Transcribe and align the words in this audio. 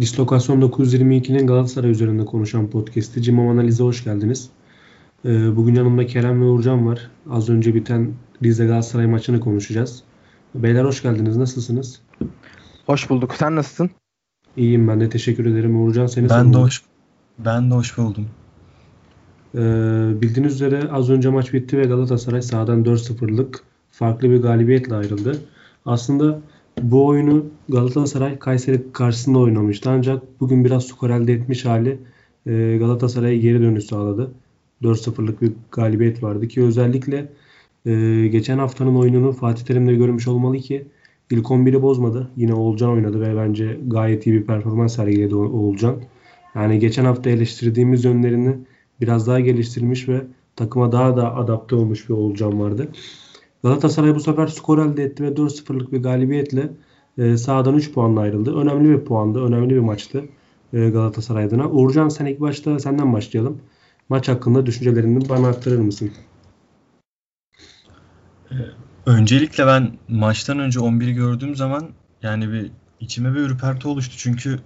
Dislokasyon 0.00 0.60
922'nin 0.60 1.46
Galatasaray 1.46 1.90
üzerinde 1.90 2.24
konuşan 2.24 2.70
podcast'i 2.70 3.22
Cimam 3.22 3.48
Analiz'e 3.48 3.84
hoş 3.84 4.04
geldiniz. 4.04 4.50
Ee, 5.24 5.56
bugün 5.56 5.74
yanımda 5.74 6.06
Kerem 6.06 6.40
ve 6.40 6.44
Uğurcan 6.44 6.86
var. 6.86 7.10
Az 7.30 7.48
önce 7.48 7.74
biten 7.74 8.12
Rize 8.42 8.66
Galatasaray 8.66 9.06
maçını 9.06 9.40
konuşacağız. 9.40 10.02
Beyler 10.54 10.84
hoş 10.84 11.02
geldiniz. 11.02 11.36
Nasılsınız? 11.36 12.00
Hoş 12.86 13.10
bulduk. 13.10 13.34
Sen 13.34 13.56
nasılsın? 13.56 13.90
İyiyim 14.56 14.88
ben 14.88 15.00
de. 15.00 15.08
Teşekkür 15.08 15.46
ederim. 15.46 15.82
Uğurcan 15.82 16.06
seni 16.06 16.30
Ben 16.30 16.52
de 16.52 16.58
hoş 16.58 16.82
ben 17.38 17.70
de 17.70 17.74
hoş 17.74 17.98
buldum. 17.98 18.26
Ee, 19.54 19.58
bildiğiniz 20.22 20.54
üzere 20.54 20.88
az 20.92 21.10
önce 21.10 21.28
maç 21.28 21.52
bitti 21.52 21.78
ve 21.78 21.84
Galatasaray 21.84 22.42
sahadan 22.42 22.84
4-0'lık 22.84 23.62
farklı 23.90 24.30
bir 24.30 24.42
galibiyetle 24.42 24.94
ayrıldı. 24.94 25.38
Aslında 25.86 26.40
bu 26.82 27.06
oyunu 27.06 27.46
Galatasaray 27.68 28.38
Kayseri 28.38 28.92
karşısında 28.92 29.38
oynamıştı. 29.38 29.90
Ancak 29.90 30.40
bugün 30.40 30.64
biraz 30.64 30.86
skor 30.86 31.10
elde 31.10 31.32
etmiş 31.32 31.64
hali 31.64 31.98
e, 32.46 32.76
Galatasaray'a 32.78 33.36
geri 33.36 33.60
dönüş 33.60 33.84
sağladı. 33.84 34.30
4-0'lık 34.82 35.42
bir 35.42 35.52
galibiyet 35.72 36.22
vardı 36.22 36.48
ki 36.48 36.62
özellikle 36.62 37.28
e, 37.86 37.92
geçen 38.26 38.58
haftanın 38.58 38.96
oyununu 38.96 39.32
Fatih 39.32 39.64
Terim'de 39.64 39.94
görmüş 39.94 40.28
olmalı 40.28 40.58
ki 40.58 40.86
ilk 41.30 41.46
11'i 41.46 41.82
bozmadı. 41.82 42.30
Yine 42.36 42.54
Oğulcan 42.54 42.90
oynadı 42.90 43.20
ve 43.20 43.36
bence 43.36 43.80
gayet 43.86 44.26
iyi 44.26 44.32
bir 44.32 44.46
performans 44.46 44.96
sergiledi 44.96 45.34
Oğulcan. 45.34 45.96
Yani 46.54 46.78
geçen 46.78 47.04
hafta 47.04 47.30
eleştirdiğimiz 47.30 48.04
yönlerini 48.04 48.56
biraz 49.00 49.26
daha 49.26 49.40
geliştirmiş 49.40 50.08
ve 50.08 50.22
takıma 50.56 50.92
daha 50.92 51.16
da 51.16 51.36
adapte 51.36 51.76
olmuş 51.76 52.08
bir 52.08 52.14
Oğulcan 52.14 52.60
vardı. 52.60 52.88
Galatasaray 53.62 54.14
bu 54.14 54.20
sefer 54.20 54.46
skor 54.46 54.78
elde 54.78 55.04
etti 55.04 55.24
ve 55.24 55.28
4-0'lık 55.28 55.92
bir 55.92 56.02
galibiyetle 56.02 56.70
e, 57.18 57.36
sahadan 57.36 57.74
3 57.74 57.92
puanla 57.92 58.20
ayrıldı. 58.20 58.56
Önemli 58.56 58.88
bir 58.88 59.04
puandı, 59.04 59.44
önemli 59.44 59.74
bir 59.74 59.78
maçtı 59.78 60.24
e, 60.72 60.90
Galatasaray 60.90 61.44
adına. 61.44 61.70
Uğurcan 61.70 62.08
sen 62.08 62.26
ilk 62.26 62.40
başta 62.40 62.78
senden 62.78 63.12
başlayalım. 63.12 63.60
Maç 64.08 64.28
hakkında 64.28 64.66
düşüncelerini 64.66 65.28
bana 65.28 65.48
aktarır 65.48 65.78
mısın? 65.78 66.10
Ee, 68.50 68.54
öncelikle 69.06 69.66
ben 69.66 69.90
maçtan 70.08 70.58
önce 70.58 70.80
11'i 70.80 71.12
gördüğüm 71.12 71.56
zaman 71.56 71.88
yani 72.22 72.52
bir 72.52 72.70
içime 73.00 73.34
bir 73.34 73.40
ürperti 73.40 73.88
oluştu. 73.88 74.14
Çünkü 74.18 74.58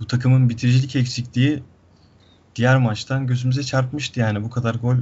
bu 0.00 0.06
takımın 0.06 0.48
bitiricilik 0.48 0.96
eksikliği 0.96 1.62
diğer 2.56 2.78
maçtan 2.78 3.26
gözümüze 3.26 3.62
çarpmıştı 3.62 4.20
yani 4.20 4.44
bu 4.44 4.50
kadar 4.50 4.74
gol 4.74 4.96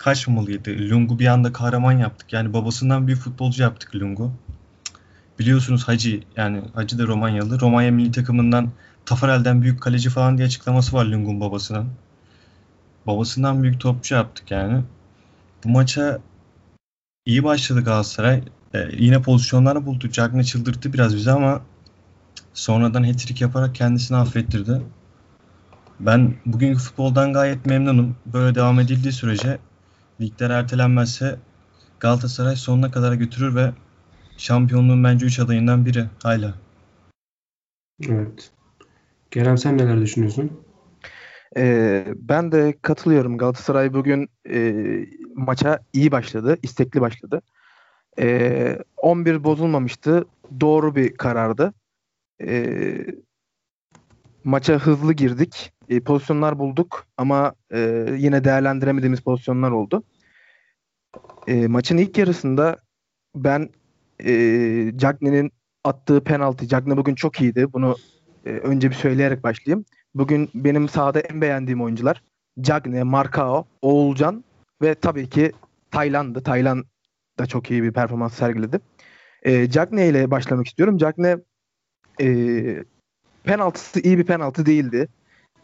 kaçmamalıydı. 0.00 0.90
Lungu 0.90 1.18
bir 1.18 1.26
anda 1.26 1.52
kahraman 1.52 1.92
yaptık. 1.92 2.32
Yani 2.32 2.52
babasından 2.52 3.08
bir 3.08 3.16
futbolcu 3.16 3.62
yaptık 3.62 3.94
Lungu. 3.94 4.32
Biliyorsunuz 5.38 5.88
Hacı 5.88 6.22
yani 6.36 6.62
Hacı 6.74 6.98
da 6.98 7.06
Romanyalı. 7.06 7.60
Romanya 7.60 7.90
milli 7.90 8.12
takımından 8.12 8.70
Tafarel'den 9.06 9.62
büyük 9.62 9.82
kaleci 9.82 10.10
falan 10.10 10.38
diye 10.38 10.46
açıklaması 10.46 10.96
var 10.96 11.04
Lungu'nun 11.04 11.40
babasının. 11.40 11.88
Babasından 13.06 13.62
büyük 13.62 13.80
topçu 13.80 14.14
yaptık 14.14 14.50
yani. 14.50 14.82
Bu 15.64 15.68
maça 15.68 16.18
iyi 17.26 17.44
başladı 17.44 17.84
Galatasaray. 17.84 18.42
Ee, 18.74 18.88
yine 18.92 19.22
pozisyonlar 19.22 19.86
buldu. 19.86 20.10
Cagney 20.10 20.44
çıldırttı 20.44 20.92
biraz 20.92 21.16
bizi 21.16 21.30
ama 21.30 21.62
sonradan 22.54 23.02
hat-trick 23.04 23.44
yaparak 23.44 23.74
kendisini 23.74 24.16
affettirdi. 24.16 24.82
Ben 26.00 26.34
bugünkü 26.46 26.78
futboldan 26.78 27.32
gayet 27.32 27.66
memnunum. 27.66 28.16
Böyle 28.26 28.54
devam 28.54 28.80
edildiği 28.80 29.12
sürece 29.12 29.58
ligler 30.20 30.50
ertelenmezse 30.50 31.38
Galatasaray 32.00 32.56
sonuna 32.56 32.90
kadar 32.90 33.12
götürür 33.14 33.54
ve 33.54 33.70
şampiyonluğun 34.36 35.04
bence 35.04 35.26
3 35.26 35.38
adayından 35.38 35.86
biri 35.86 36.04
hala. 36.22 36.54
Evet. 38.08 38.50
Kerem 39.30 39.58
sen 39.58 39.78
neler 39.78 40.00
düşünüyorsun? 40.00 40.60
Ee, 41.56 42.06
ben 42.16 42.52
de 42.52 42.74
katılıyorum. 42.82 43.38
Galatasaray 43.38 43.92
bugün 43.92 44.28
e, 44.50 44.74
maça 45.34 45.80
iyi 45.92 46.12
başladı, 46.12 46.56
istekli 46.62 47.00
başladı. 47.00 47.42
E, 48.18 48.78
11 48.96 49.44
bozulmamıştı. 49.44 50.24
Doğru 50.60 50.96
bir 50.96 51.16
karardı. 51.16 51.74
E, 52.42 52.96
maça 54.44 54.74
hızlı 54.74 55.12
girdik. 55.12 55.72
E, 55.88 56.00
pozisyonlar 56.00 56.58
bulduk 56.58 57.06
ama 57.16 57.54
e, 57.72 58.06
yine 58.18 58.44
değerlendiremediğimiz 58.44 59.20
pozisyonlar 59.20 59.70
oldu. 59.70 60.02
E, 61.46 61.66
maçın 61.66 61.96
ilk 61.96 62.18
yarısında 62.18 62.76
ben 63.34 63.68
e, 64.24 64.32
Cagney'nin 64.96 65.52
attığı 65.84 66.24
penaltı, 66.24 66.68
Cagney 66.68 66.96
bugün 66.96 67.14
çok 67.14 67.40
iyiydi. 67.40 67.72
Bunu 67.72 67.96
e, 68.46 68.50
önce 68.50 68.90
bir 68.90 68.94
söyleyerek 68.94 69.42
başlayayım. 69.42 69.84
Bugün 70.14 70.50
benim 70.54 70.88
sahada 70.88 71.20
en 71.20 71.40
beğendiğim 71.40 71.82
oyuncular 71.82 72.22
Cagney, 72.60 73.02
Marcao, 73.02 73.66
Oğulcan 73.82 74.44
ve 74.82 74.94
tabii 74.94 75.28
ki 75.28 75.52
Tayland'ı. 75.90 76.42
Tayland 76.42 76.84
da 77.38 77.46
çok 77.46 77.70
iyi 77.70 77.82
bir 77.82 77.92
performans 77.92 78.34
sergiledi. 78.34 78.80
E, 79.42 79.70
Cagney 79.70 80.10
ile 80.10 80.30
başlamak 80.30 80.66
istiyorum. 80.66 80.98
Cagney 80.98 81.34
e, 82.20 82.28
penaltısı 83.44 84.00
iyi 84.00 84.18
bir 84.18 84.24
penaltı 84.24 84.66
değildi. 84.66 85.08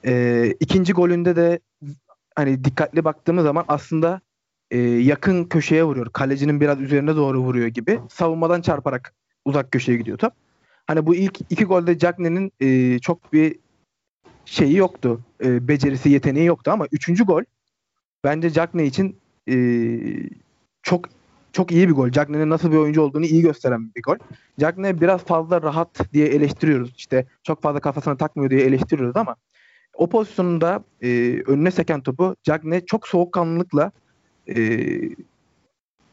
E, 0.05 0.47
ikinci 0.61 0.93
golünde 0.93 1.37
de 1.37 1.61
hani 2.37 2.65
dikkatli 2.65 3.05
baktığımız 3.05 3.45
zaman 3.45 3.65
aslında 3.69 4.21
e, 4.71 4.79
yakın 4.81 5.45
köşeye 5.45 5.85
vuruyor. 5.85 6.13
Kalecinin 6.13 6.61
biraz 6.61 6.81
üzerine 6.81 7.17
doğru 7.17 7.41
vuruyor 7.41 7.69
gibi. 7.69 8.01
Savunmadan 8.09 8.61
çarparak 8.61 9.15
uzak 9.45 9.73
köşeye 9.73 9.99
gidiyor 9.99 10.19
top. 10.19 10.33
Hani 10.87 11.07
bu 11.07 11.15
ilk 11.15 11.41
iki 11.51 11.65
golde 11.65 11.99
Cagney'nin 11.99 12.53
e, 12.61 12.99
çok 12.99 13.33
bir 13.33 13.57
şeyi 14.45 14.77
yoktu. 14.77 15.21
E, 15.45 15.69
becerisi, 15.69 16.11
yeteneği 16.11 16.47
yoktu 16.47 16.71
ama 16.71 16.87
üçüncü 16.93 17.25
gol 17.25 17.43
bence 18.25 18.51
Cagney 18.51 18.87
için 18.87 19.17
e, 19.49 19.57
çok 20.83 21.05
çok 21.57 21.73
iyi 21.73 21.89
bir 21.89 21.95
gol. 21.95 22.11
Cagney'in 22.11 22.51
nasıl 22.51 22.73
bir 22.73 22.77
oyuncu 22.77 23.03
olduğunu 23.03 23.25
iyi 23.25 23.43
gösteren 23.43 23.95
bir 23.95 24.03
gol. 24.03 24.17
Cagney 24.61 25.01
biraz 25.01 25.25
fazla 25.25 25.63
rahat 25.63 26.13
diye 26.13 26.27
eleştiriyoruz. 26.27 26.95
İşte 26.97 27.27
çok 27.43 27.63
fazla 27.63 27.81
kafasına 27.81 28.17
takmıyor 28.17 28.51
diye 28.51 28.61
eleştiriyoruz 28.61 29.17
ama 29.17 29.37
o 29.95 30.09
pozisyonda 30.09 30.85
e, 31.03 31.41
önüne 31.47 31.71
seken 31.71 32.01
topu 32.01 32.37
Cagney 32.43 32.85
çok 32.85 33.09
soğukkanlılıkla 33.09 33.93
e, 34.49 34.55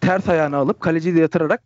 ters 0.02 0.30
ayağını 0.30 0.58
alıp 0.58 0.80
kaleciyi 0.80 1.16
de 1.16 1.20
yatırarak 1.20 1.64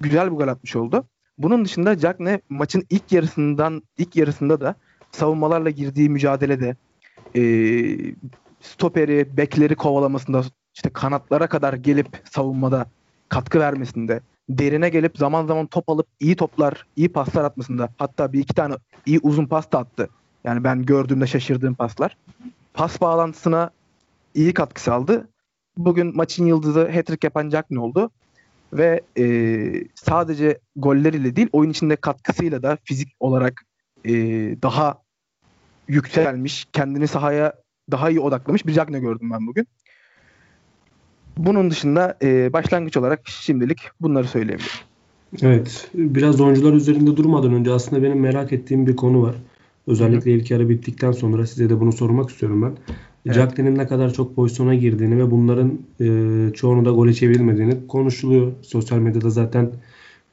güzel 0.00 0.32
bir 0.32 0.36
gol 0.36 0.48
atmış 0.48 0.76
oldu. 0.76 1.06
Bunun 1.38 1.64
dışında 1.64 1.98
Cagney 1.98 2.38
maçın 2.48 2.84
ilk 2.90 3.12
yarısından 3.12 3.82
ilk 3.98 4.16
yarısında 4.16 4.60
da 4.60 4.74
savunmalarla 5.12 5.70
girdiği 5.70 6.10
mücadelede 6.10 6.76
e, 7.36 7.42
stoperi, 8.60 9.36
bekleri 9.36 9.74
kovalamasında 9.74 10.42
işte 10.74 10.90
kanatlara 10.90 11.46
kadar 11.46 11.72
gelip 11.72 12.08
savunmada 12.30 12.86
katkı 13.28 13.60
vermesinde, 13.60 14.20
derine 14.48 14.88
gelip 14.88 15.18
zaman 15.18 15.46
zaman 15.46 15.66
top 15.66 15.88
alıp 15.88 16.06
iyi 16.20 16.36
toplar, 16.36 16.86
iyi 16.96 17.08
paslar 17.08 17.44
atmasında 17.44 17.88
hatta 17.98 18.32
bir 18.32 18.40
iki 18.40 18.54
tane 18.54 18.74
iyi 19.06 19.18
uzun 19.22 19.46
pas 19.46 19.72
da 19.72 19.78
attı. 19.78 20.08
Yani 20.44 20.64
ben 20.64 20.86
gördüğümde 20.86 21.26
şaşırdığım 21.26 21.74
paslar. 21.74 22.16
Pas 22.74 23.00
bağlantısına 23.00 23.70
iyi 24.34 24.54
katkı 24.54 24.82
sağladı. 24.82 25.28
Bugün 25.76 26.16
maçın 26.16 26.46
yıldızı 26.46 26.80
hat-trick 26.80 27.26
yapan 27.26 27.50
Jack 27.50 27.70
ne 27.70 27.80
oldu? 27.80 28.10
Ve 28.72 29.00
e, 29.18 29.24
sadece 29.94 30.58
golleriyle 30.76 31.36
değil 31.36 31.48
oyun 31.52 31.70
içinde 31.70 31.96
katkısıyla 31.96 32.62
da 32.62 32.78
fizik 32.84 33.08
olarak 33.20 33.62
e, 34.04 34.12
daha 34.62 35.02
yükselmiş, 35.88 36.66
kendini 36.72 37.08
sahaya 37.08 37.52
daha 37.90 38.10
iyi 38.10 38.20
odaklamış 38.20 38.66
bir 38.66 38.72
Cagne 38.72 38.98
gördüm 38.98 39.30
ben 39.30 39.46
bugün. 39.46 39.66
Bunun 41.38 41.70
dışında 41.70 42.16
e, 42.22 42.52
başlangıç 42.52 42.96
olarak 42.96 43.20
şimdilik 43.24 43.78
bunları 44.00 44.28
söyleyebilirim. 44.28 44.70
Evet. 45.42 45.90
Biraz 45.94 46.40
oyuncular 46.40 46.72
üzerinde 46.72 47.16
durmadan 47.16 47.52
önce 47.52 47.72
aslında 47.72 48.02
benim 48.02 48.20
merak 48.20 48.52
ettiğim 48.52 48.86
bir 48.86 48.96
konu 48.96 49.22
var. 49.22 49.34
Özellikle 49.86 50.32
ilk 50.32 50.50
yarı 50.50 50.68
bittikten 50.68 51.12
sonra 51.12 51.46
size 51.46 51.70
de 51.70 51.80
bunu 51.80 51.92
sormak 51.92 52.30
istiyorum 52.30 52.62
ben. 52.62 52.72
Evet. 53.26 53.36
Jacklin'in 53.36 53.78
ne 53.78 53.86
kadar 53.86 54.12
çok 54.12 54.36
pozisyona 54.36 54.74
girdiğini 54.74 55.18
ve 55.18 55.30
bunların 55.30 55.78
e, 56.00 56.52
çoğunu 56.54 56.84
da 56.84 56.90
gole 56.90 57.14
çevrilmediğini 57.14 57.86
konuşuluyor. 57.86 58.52
Sosyal 58.62 58.98
medyada 58.98 59.30
zaten 59.30 59.70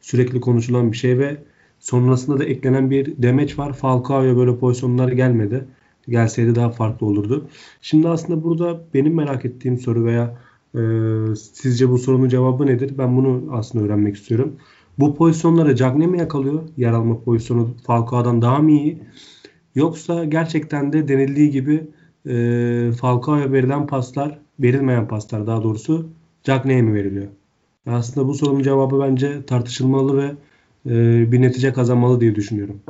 sürekli 0.02 0.42
konuşulan 0.42 0.92
bir 0.92 0.98
şey 0.98 1.20
ve 1.20 1.38
sonrasında 1.80 2.40
da 2.40 2.44
eklenen 2.44 2.90
bir 2.90 3.14
demeç 3.18 3.60
var. 3.60 3.74
Falcao'ya 3.74 4.38
böyle 4.38 4.58
pozisyonlar 4.58 5.12
gelmedi. 5.12 5.66
Gelseydi 6.10 6.56
daha 6.56 6.70
farklı 6.70 7.08
olurdu. 7.08 7.48
Şimdi 7.82 8.10
aslında 8.10 8.44
burada 8.44 8.82
benim 8.94 9.16
merak 9.16 9.46
ettiğim 9.46 9.78
soru 9.78 10.06
veya 10.06 10.38
e, 10.75 10.80
sizce 11.36 11.90
bu 11.90 11.98
sorunun 11.98 12.30
cevabı 12.30 12.66
nedir? 12.66 12.98
Ben 12.98 13.18
bunu 13.18 13.44
aslında 13.52 13.86
öğrenmek 13.86 14.16
istiyorum. 14.16 14.56
Bu 15.00 15.16
pozisyonlara 15.16 15.75
Cagney 15.75 16.08
mi 16.08 16.20
yakalıyor? 16.20 16.62
Yer 16.78 16.92
alma 16.92 17.22
pozisyonu 17.24 17.70
Falcao'dan 17.86 18.42
daha 18.42 18.60
mı 18.60 18.72
iyi? 18.72 19.04
Yoksa 19.75 20.25
gerçekten 20.25 20.94
de 20.94 21.08
denildiği 21.08 21.52
gibi 21.52 21.88
e, 22.28 22.92
Falcao'ya 23.02 23.52
verilen 23.52 23.88
paslar, 23.88 24.40
verilmeyen 24.60 25.08
paslar 25.08 25.48
daha 25.48 25.64
doğrusu 25.64 26.08
Cagney'e 26.44 26.81
mi 26.81 26.94
veriliyor? 26.94 27.28
Aslında 27.88 28.28
bu 28.28 28.34
sorunun 28.34 28.64
cevabı 28.64 29.00
bence 29.00 29.46
tartışılmalı 29.46 30.18
ve 30.18 30.31
e, 30.86 31.31
bir 31.31 31.42
netice 31.42 31.74
kazanmalı 31.74 32.22
diye 32.22 32.36
düşünüyorum. 32.36 32.81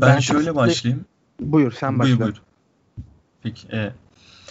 Ben, 0.00 0.14
Ben 0.14 0.18
şöyle 0.18 0.54
başlayayım. 0.54 1.04
Buyur 1.40 1.72
sen 1.72 1.98
başla. 1.98 2.08
Buyur 2.08 2.20
buyur. 2.20 2.42
Peki. 3.42 3.68
e, 3.76 3.92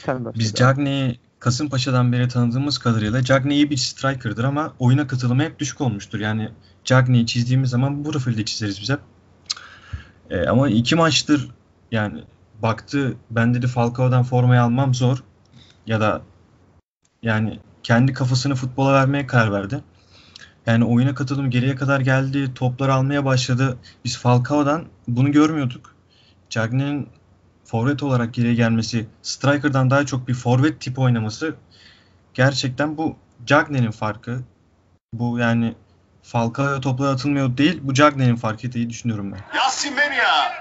Sen 0.06 0.25
başla. 0.25 0.39
biz 0.39 0.53
Cagney'i 0.53 1.19
Kasımpaşa'dan 1.39 2.12
beri 2.12 2.27
tanıdığımız 2.27 2.77
kadarıyla 2.77 3.24
Cagney 3.24 3.57
iyi 3.57 3.69
bir 3.69 3.77
striker'dır 3.77 4.44
ama 4.44 4.74
oyuna 4.80 5.07
katılımı 5.07 5.44
hep 5.44 5.59
düşük 5.59 5.81
olmuştur. 5.81 6.19
Yani 6.19 6.50
Cagney'i 6.86 7.25
çizdiğimiz 7.25 7.69
zaman 7.69 8.06
bu 8.06 8.12
profilde 8.12 8.45
çizeriz 8.45 8.81
biz 8.81 8.89
hep. 8.89 9.00
E, 10.30 10.48
ama 10.48 10.69
iki 10.69 10.95
maçtır 10.95 11.50
yani 11.92 12.24
baktı 12.62 13.13
ben 13.31 13.53
dedi 13.53 13.68
Falcao'dan 13.68 14.24
formayı 14.24 14.62
almam 14.62 14.94
zor 14.94 15.24
ya 15.88 16.01
da 16.01 16.21
yani 17.24 17.59
kendi 17.83 18.13
kafasını 18.13 18.56
futbola 18.56 18.94
vermeye 18.94 19.27
karar 19.27 19.51
verdi. 19.51 19.83
Yani 20.65 20.86
oyuna 20.86 21.15
katılım 21.15 21.50
geriye 21.50 21.75
kadar 21.75 22.00
geldi, 22.00 22.53
topları 22.53 22.94
almaya 22.94 23.25
başladı. 23.25 23.77
Biz 24.06 24.18
Falcao'dan 24.18 24.86
bunu 25.07 25.31
görmüyorduk. 25.31 25.95
Cagney'in 26.50 27.07
forvet 27.71 28.03
olarak 28.03 28.33
geriye 28.33 28.53
gelmesi, 28.53 29.06
striker'dan 29.21 29.89
daha 29.89 30.06
çok 30.06 30.27
bir 30.27 30.33
forvet 30.33 30.81
tipi 30.81 31.01
oynaması 31.01 31.56
gerçekten 32.33 32.97
bu 32.97 33.15
Cagney'in 33.45 33.91
farkı. 33.91 34.39
Bu 35.13 35.39
yani 35.39 35.73
Falcao'ya 36.23 36.81
toplar 36.81 37.13
atılmıyor 37.13 37.57
değil, 37.57 37.79
bu 37.83 37.94
Cagney'in 37.94 38.35
farkı 38.35 38.71
diye 38.71 38.89
düşünüyorum 38.89 39.31
ben. 39.31 39.57
Yasin 39.57 39.95
Menia. 39.95 40.51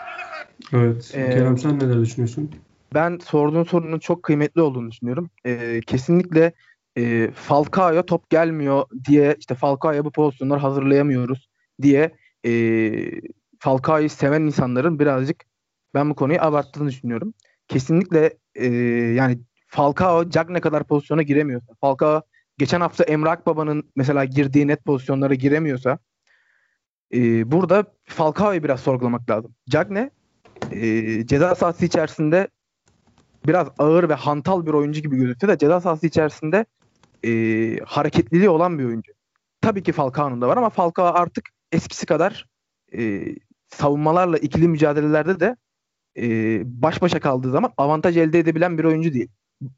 Evet. 0.72 1.10
Ee, 1.14 1.30
Kerem 1.30 1.58
sen 1.58 1.78
neler 1.78 2.00
düşünüyorsun? 2.00 2.50
Ben 2.94 3.18
sorduğun 3.24 3.64
sorunun 3.64 3.98
çok 3.98 4.22
kıymetli 4.22 4.60
olduğunu 4.60 4.90
düşünüyorum. 4.90 5.30
Ee, 5.46 5.80
kesinlikle 5.86 6.52
e, 6.96 7.30
Falcao'ya 7.34 8.06
top 8.06 8.30
gelmiyor 8.30 8.84
diye 9.08 9.36
işte 9.38 9.54
Falcao'ya 9.54 10.04
bu 10.04 10.12
pozisyonları 10.12 10.60
hazırlayamıyoruz 10.60 11.48
diye 11.82 12.14
e, 12.46 12.52
Falcao'yu 13.58 14.08
seven 14.08 14.42
insanların 14.42 14.98
birazcık 14.98 15.50
ben 15.94 16.10
bu 16.10 16.14
konuyu 16.14 16.38
abarttığını 16.42 16.88
düşünüyorum. 16.88 17.34
Kesinlikle 17.69 18.38
e, 18.54 18.66
yani 19.14 19.38
Falcao 19.66 20.31
Cagne 20.31 20.60
kadar 20.60 20.84
pozisyona 20.84 21.22
giremiyorsa, 21.22 21.75
Falcao 21.81 22.22
geçen 22.58 22.81
hafta 22.81 23.04
Emre 23.04 23.31
Akbaba'nın 23.31 23.90
mesela 23.96 24.25
girdiği 24.25 24.66
net 24.66 24.84
pozisyonlara 24.84 25.34
giremiyorsa 25.34 25.98
e, 27.14 27.50
burada 27.52 27.84
Falcao'yu 28.04 28.62
biraz 28.62 28.81
sorgulamak 28.81 29.31
lazım. 29.31 29.54
Cagne 29.70 30.10
e, 30.72 31.26
ceza 31.26 31.54
sahası 31.54 31.84
içerisinde 31.84 32.48
biraz 33.46 33.69
ağır 33.78 34.08
ve 34.08 34.14
hantal 34.14 34.66
bir 34.66 34.72
oyuncu 34.72 35.00
gibi 35.00 35.16
gözükse 35.16 35.48
de 35.48 35.58
ceza 35.58 35.81
sahası 35.81 36.06
içerisinde 36.06 36.64
e, 37.25 37.31
hareketliliği 37.84 38.48
olan 38.48 38.78
bir 38.78 38.84
oyuncu. 38.84 39.12
Tabii 39.60 39.82
ki 39.82 39.92
Falcao'nun 39.92 40.40
da 40.40 40.48
var 40.48 40.56
ama 40.56 40.70
Falcao 40.70 41.06
artık 41.06 41.48
eskisi 41.72 42.06
kadar 42.06 42.46
e, 42.98 43.25
savunmalarla 43.69 44.38
ikili 44.38 44.69
mücadelelerde 44.69 45.40
de 45.40 45.56
e, 46.18 46.62
baş 46.82 47.02
başa 47.02 47.20
kaldığı 47.20 47.50
zaman 47.50 47.72
avantaj 47.76 48.16
elde 48.16 48.38
edebilen 48.38 48.78
bir 48.78 48.84
oyuncu 48.84 49.12
değil. 49.12 49.28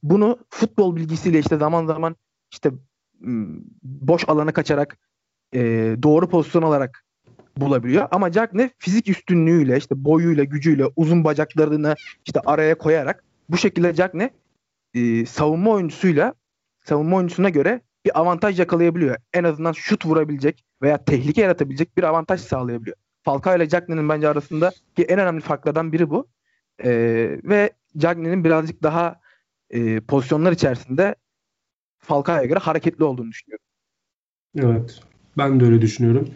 Bunu 0.03 0.39
futbol 0.51 0.97
bilgisiyle 0.97 1.39
işte 1.39 1.57
zaman 1.57 1.87
zaman 1.87 2.17
işte 2.53 2.71
boş 3.83 4.29
alana 4.29 4.53
kaçarak 4.53 4.99
e, 5.55 5.61
doğru 6.03 6.29
pozisyon 6.29 6.63
alarak 6.63 7.05
bulabiliyor. 7.57 8.09
Ama 8.11 8.33
Cagne 8.33 8.71
fizik 8.79 9.09
üstünlüğüyle, 9.09 9.77
işte 9.77 10.05
boyuyla, 10.05 10.45
gücüyle, 10.45 10.85
uzun 10.97 11.25
bacaklarını 11.25 11.95
işte 12.27 12.41
araya 12.47 12.79
koyarak 12.79 13.25
bu 13.49 13.57
şekilde 13.57 13.95
Cagne 13.95 14.31
e, 14.95 15.27
savunma 15.27 15.71
oyuncusuyla 15.71 16.35
savunma 16.85 17.17
oyuncusuna 17.17 17.49
göre 17.49 17.81
bir 18.05 18.21
avantaj 18.21 18.61
yakalayabiliyor. 18.61 19.17
En 19.33 19.45
azından 19.45 19.73
şut 19.73 20.07
vurabilecek 20.07 20.65
veya 20.83 21.05
tehlike 21.05 21.41
yaratabilecek 21.41 21.97
bir 21.97 22.03
avantaj 22.03 22.41
sağlayabiliyor. 22.41 22.97
Falcao 23.23 23.57
ile 23.57 23.69
Cagne'nin 23.69 24.09
bence 24.09 24.29
arasındaki 24.29 25.03
en 25.09 25.19
önemli 25.19 25.41
farklardan 25.41 25.93
biri 25.93 26.11
bu. 26.11 26.29
E, 26.85 26.91
ve 27.45 27.71
Cagne'nin 27.97 28.45
birazcık 28.45 28.83
daha 28.83 29.21
e, 29.71 30.01
pozisyonlar 30.01 30.53
içerisinde 30.53 31.15
Falcao'ya 31.99 32.45
göre 32.45 32.59
hareketli 32.59 33.05
olduğunu 33.05 33.31
düşünüyorum. 33.31 33.65
Evet. 34.59 35.01
Ben 35.39 35.61
de 35.61 35.65
öyle 35.65 35.81
düşünüyorum. 35.81 36.29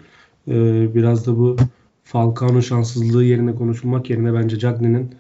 Ee, 0.48 0.94
biraz 0.94 1.26
da 1.26 1.38
bu 1.38 1.56
Falcao'nun 2.04 2.60
şanssızlığı 2.60 3.24
yerine 3.24 3.54
konuşulmak 3.54 4.10
yerine 4.10 4.34
bence 4.34 4.58
Cagney'in 4.58 5.14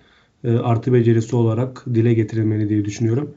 e, 0.44 0.52
artı 0.58 0.92
becerisi 0.92 1.36
olarak 1.36 1.84
dile 1.94 2.14
getirilmeli 2.14 2.68
diye 2.68 2.84
düşünüyorum. 2.84 3.34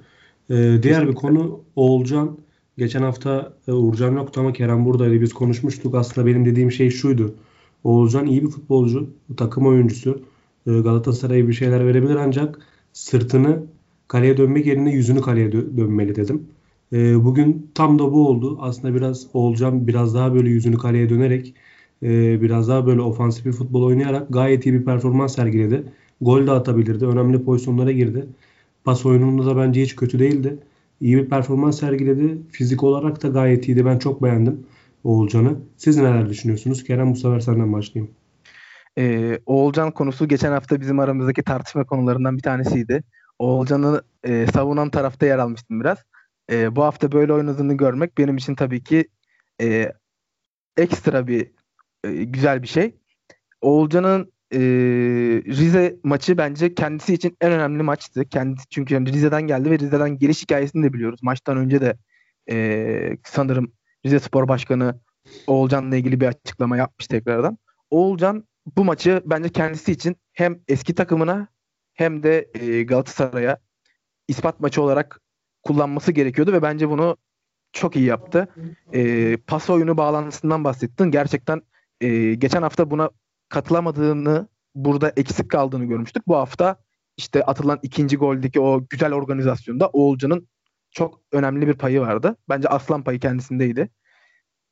Ee, 0.49 0.79
diğer 0.83 1.07
bir 1.07 1.15
konu 1.15 1.63
Oğulcan. 1.75 2.37
Geçen 2.77 3.01
hafta 3.01 3.53
e, 3.67 3.71
Uğurcan 3.71 4.11
yoktu 4.11 4.39
ama 4.39 4.53
Kerem 4.53 4.85
buradaydı. 4.85 5.21
Biz 5.21 5.33
konuşmuştuk. 5.33 5.95
Aslında 5.95 6.27
benim 6.27 6.45
dediğim 6.45 6.71
şey 6.71 6.89
şuydu. 6.89 7.35
Oğulcan 7.83 8.27
iyi 8.27 8.43
bir 8.43 8.49
futbolcu, 8.49 9.09
takım 9.37 9.67
oyuncusu. 9.67 10.21
Ee, 10.67 10.71
Galatasaray'a 10.79 11.47
bir 11.47 11.53
şeyler 11.53 11.87
verebilir 11.87 12.15
ancak 12.15 12.59
sırtını 12.93 13.63
kaleye 14.07 14.37
dönmek 14.37 14.65
yerine 14.65 14.91
yüzünü 14.93 15.21
kaleye 15.21 15.49
dö- 15.49 15.77
dönmeli 15.77 16.15
dedim. 16.15 16.47
Ee, 16.93 17.23
bugün 17.25 17.71
tam 17.75 17.99
da 17.99 18.13
bu 18.13 18.27
oldu. 18.27 18.57
Aslında 18.61 18.95
biraz 18.95 19.27
Oğulcan 19.33 19.87
biraz 19.87 20.15
daha 20.15 20.33
böyle 20.35 20.49
yüzünü 20.49 20.77
kaleye 20.77 21.09
dönerek 21.09 21.53
e, 22.03 22.41
biraz 22.41 22.67
daha 22.67 22.85
böyle 22.87 23.01
ofansif 23.01 23.45
bir 23.45 23.51
futbol 23.51 23.83
oynayarak 23.83 24.27
gayet 24.29 24.65
iyi 24.65 24.73
bir 24.73 24.85
performans 24.85 25.35
sergiledi. 25.35 25.83
Gol 26.21 26.47
de 26.47 26.51
atabilirdi. 26.51 27.05
Önemli 27.05 27.43
pozisyonlara 27.43 27.91
girdi. 27.91 28.25
Pas 28.83 29.05
oyununda 29.05 29.45
da 29.45 29.57
bence 29.57 29.81
hiç 29.81 29.95
kötü 29.95 30.19
değildi. 30.19 30.57
İyi 31.01 31.17
bir 31.17 31.29
performans 31.29 31.79
sergiledi. 31.79 32.37
Fizik 32.51 32.83
olarak 32.83 33.23
da 33.23 33.27
gayet 33.27 33.67
iyiydi. 33.67 33.85
Ben 33.85 33.99
çok 33.99 34.23
beğendim 34.23 34.59
Oğulcan'ı. 35.03 35.59
Siz 35.77 35.97
neler 35.97 36.29
düşünüyorsunuz? 36.29 36.83
Kerem 36.83 37.11
bu 37.11 37.15
sefer 37.15 37.39
senden 37.39 37.73
başlayayım. 37.73 38.15
Ee, 38.97 39.39
Oğulcan 39.45 39.91
konusu 39.91 40.27
geçen 40.27 40.51
hafta 40.51 40.81
bizim 40.81 40.99
aramızdaki 40.99 41.43
tartışma 41.43 41.83
konularından 41.83 42.37
bir 42.37 42.41
tanesiydi. 42.41 43.03
Oğulcan'ı 43.39 44.01
e, 44.23 44.47
savunan 44.47 44.89
tarafta 44.89 45.25
yer 45.25 45.37
almıştım 45.37 45.79
biraz. 45.79 45.97
E, 46.51 46.75
bu 46.75 46.83
hafta 46.83 47.11
böyle 47.11 47.33
oynadığını 47.33 47.73
görmek 47.73 48.17
benim 48.17 48.37
için 48.37 48.55
tabii 48.55 48.83
ki 48.83 49.07
e, 49.61 49.91
ekstra 50.77 51.27
bir 51.27 51.51
e, 52.03 52.23
güzel 52.23 52.61
bir 52.63 52.67
şey. 52.67 52.95
Oğulcan'ın 53.61 54.31
e, 54.53 54.59
Rize 55.47 55.95
maçı 56.03 56.37
bence 56.37 56.75
kendisi 56.75 57.13
için 57.13 57.37
en 57.41 57.51
önemli 57.51 57.83
maçtı. 57.83 58.25
Kendisi 58.29 58.67
çünkü 58.69 58.93
yani 58.93 59.13
Rize'den 59.13 59.41
geldi 59.41 59.71
ve 59.71 59.79
Rize'den 59.79 60.17
geliş 60.17 60.43
hikayesini 60.43 60.83
de 60.83 60.93
biliyoruz. 60.93 61.19
Maçtan 61.23 61.57
önce 61.57 61.81
de 61.81 61.97
e, 62.51 63.17
sanırım 63.23 63.71
Rize 64.05 64.19
Spor 64.19 64.47
Başkanı 64.47 64.99
Oğulcan'la 65.47 65.95
ilgili 65.95 66.19
bir 66.19 66.27
açıklama 66.27 66.77
yapmış 66.77 67.07
tekrardan. 67.07 67.57
Oğulcan 67.89 68.47
bu 68.77 68.85
maçı 68.85 69.21
bence 69.25 69.49
kendisi 69.49 69.91
için 69.91 70.15
hem 70.33 70.59
eski 70.67 70.95
takımına 70.95 71.47
hem 71.93 72.23
de 72.23 72.49
e, 72.53 72.83
Galatasaray'a 72.83 73.57
ispat 74.27 74.59
maçı 74.59 74.81
olarak 74.81 75.21
kullanması 75.63 76.11
gerekiyordu 76.11 76.53
ve 76.53 76.61
bence 76.61 76.89
bunu 76.89 77.17
çok 77.73 77.95
iyi 77.95 78.05
yaptı. 78.05 78.47
E, 78.93 79.37
pas 79.37 79.69
oyunu 79.69 79.97
bağlantısından 79.97 80.63
bahsettin. 80.63 81.11
Gerçekten 81.11 81.61
e, 82.01 82.33
geçen 82.33 82.61
hafta 82.61 82.91
buna 82.91 83.09
katılamadığını, 83.49 84.47
burada 84.75 85.13
eksik 85.17 85.51
kaldığını 85.51 85.85
görmüştük. 85.85 86.27
Bu 86.27 86.35
hafta 86.35 86.75
işte 87.17 87.43
atılan 87.43 87.79
ikinci 87.83 88.17
goldeki 88.17 88.61
o 88.61 88.87
güzel 88.89 89.13
organizasyonda 89.13 89.87
Oğulcan'ın 89.87 90.47
çok 90.91 91.21
önemli 91.31 91.67
bir 91.67 91.73
payı 91.73 92.01
vardı. 92.01 92.35
Bence 92.49 92.67
aslan 92.67 93.03
payı 93.03 93.19
kendisindeydi. 93.19 93.89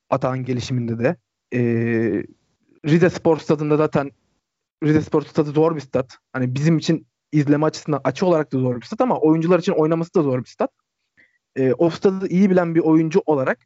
Atağın 0.10 0.46
gelişiminde 0.46 1.00
de. 1.00 1.16
E, 1.54 1.60
Rize 2.86 3.10
Spor 3.10 3.38
Stadı'nda 3.38 3.78
zaten 3.78 4.12
Rize 4.84 5.02
Spor 5.02 5.22
Stadı 5.22 5.52
zor 5.52 5.76
bir 5.76 5.82
stat. 5.82 6.18
Hani 6.34 6.56
bizim 6.56 6.78
için 6.78 7.08
izleme 7.32 7.66
açısından 7.66 8.02
açı 8.04 8.26
olarak 8.26 8.54
da 8.54 8.60
zor 8.60 8.76
bir 8.76 8.86
stat 8.86 9.02
ama 9.02 9.20
oyuncular 9.20 9.60
için 9.60 9.72
oynaması 9.72 10.14
da 10.14 10.24
zor 10.24 10.40
bir 10.40 10.50
stat. 10.50 10.72
E, 11.56 11.74
o 11.74 11.90
stadı 11.90 12.28
iyi 12.28 12.50
bilen 12.50 12.76
bir 12.76 12.80
oyuncu 12.80 13.22
olarak 13.26 13.60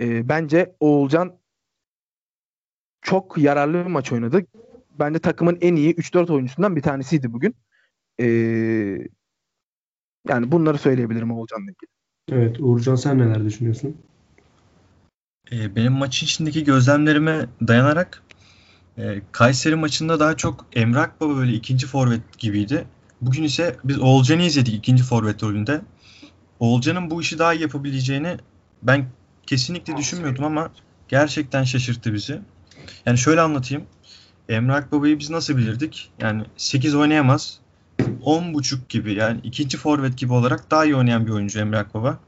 e, 0.00 0.28
bence 0.28 0.76
Oğulcan 0.80 1.38
çok 3.02 3.38
yararlı 3.38 3.74
bir 3.74 3.90
maç 3.90 4.12
oynadı. 4.12 4.46
Bence 4.98 5.18
takımın 5.18 5.58
en 5.60 5.76
iyi 5.76 5.94
3-4 5.94 6.32
oyuncusundan 6.32 6.76
bir 6.76 6.82
tanesiydi 6.82 7.32
bugün. 7.32 7.54
E, 8.20 8.26
yani 10.28 10.52
bunları 10.52 10.78
söyleyebilirim 10.78 11.32
Oğulcan'la 11.32 11.70
ilgili. 11.70 11.90
Evet 12.32 12.60
Uğurcan 12.60 12.94
sen 12.94 13.18
neler 13.18 13.44
düşünüyorsun? 13.44 13.96
E, 15.52 15.76
benim 15.76 15.92
maçın 15.92 16.26
içindeki 16.26 16.64
gözlemlerime 16.64 17.46
dayanarak 17.68 18.22
e, 18.98 19.22
Kayseri 19.32 19.76
maçında 19.76 20.20
daha 20.20 20.36
çok 20.36 20.66
Emre 20.72 20.98
Akbaba 20.98 21.36
böyle 21.36 21.52
ikinci 21.52 21.86
forvet 21.86 22.38
gibiydi. 22.38 22.84
Bugün 23.20 23.42
ise 23.42 23.76
biz 23.84 24.00
Oğulcan'ı 24.00 24.42
izledik 24.42 24.74
ikinci 24.74 25.02
forvet 25.02 25.42
rolünde. 25.42 25.80
Oğulcan'ın 26.60 27.10
bu 27.10 27.20
işi 27.20 27.38
daha 27.38 27.54
iyi 27.54 27.62
yapabileceğini 27.62 28.36
ben 28.82 29.06
kesinlikle 29.46 29.96
düşünmüyordum 29.96 30.44
ama 30.44 30.70
gerçekten 31.08 31.64
şaşırttı 31.64 32.14
bizi. 32.14 32.40
Yani 33.06 33.18
şöyle 33.18 33.40
anlatayım. 33.40 33.84
Emre 34.48 34.72
Akbaba'yı 34.72 35.18
biz 35.18 35.30
nasıl 35.30 35.56
bilirdik? 35.56 36.10
Yani 36.20 36.44
8 36.56 36.94
oynayamaz. 36.94 37.60
10.5 38.06 38.78
gibi 38.88 39.14
yani 39.14 39.40
ikinci 39.42 39.78
forvet 39.78 40.18
gibi 40.18 40.32
olarak 40.32 40.70
daha 40.70 40.84
iyi 40.84 40.96
oynayan 40.96 41.26
bir 41.26 41.30
oyuncu 41.30 41.58
Emre 41.58 41.78
Akbaba. 41.78 42.18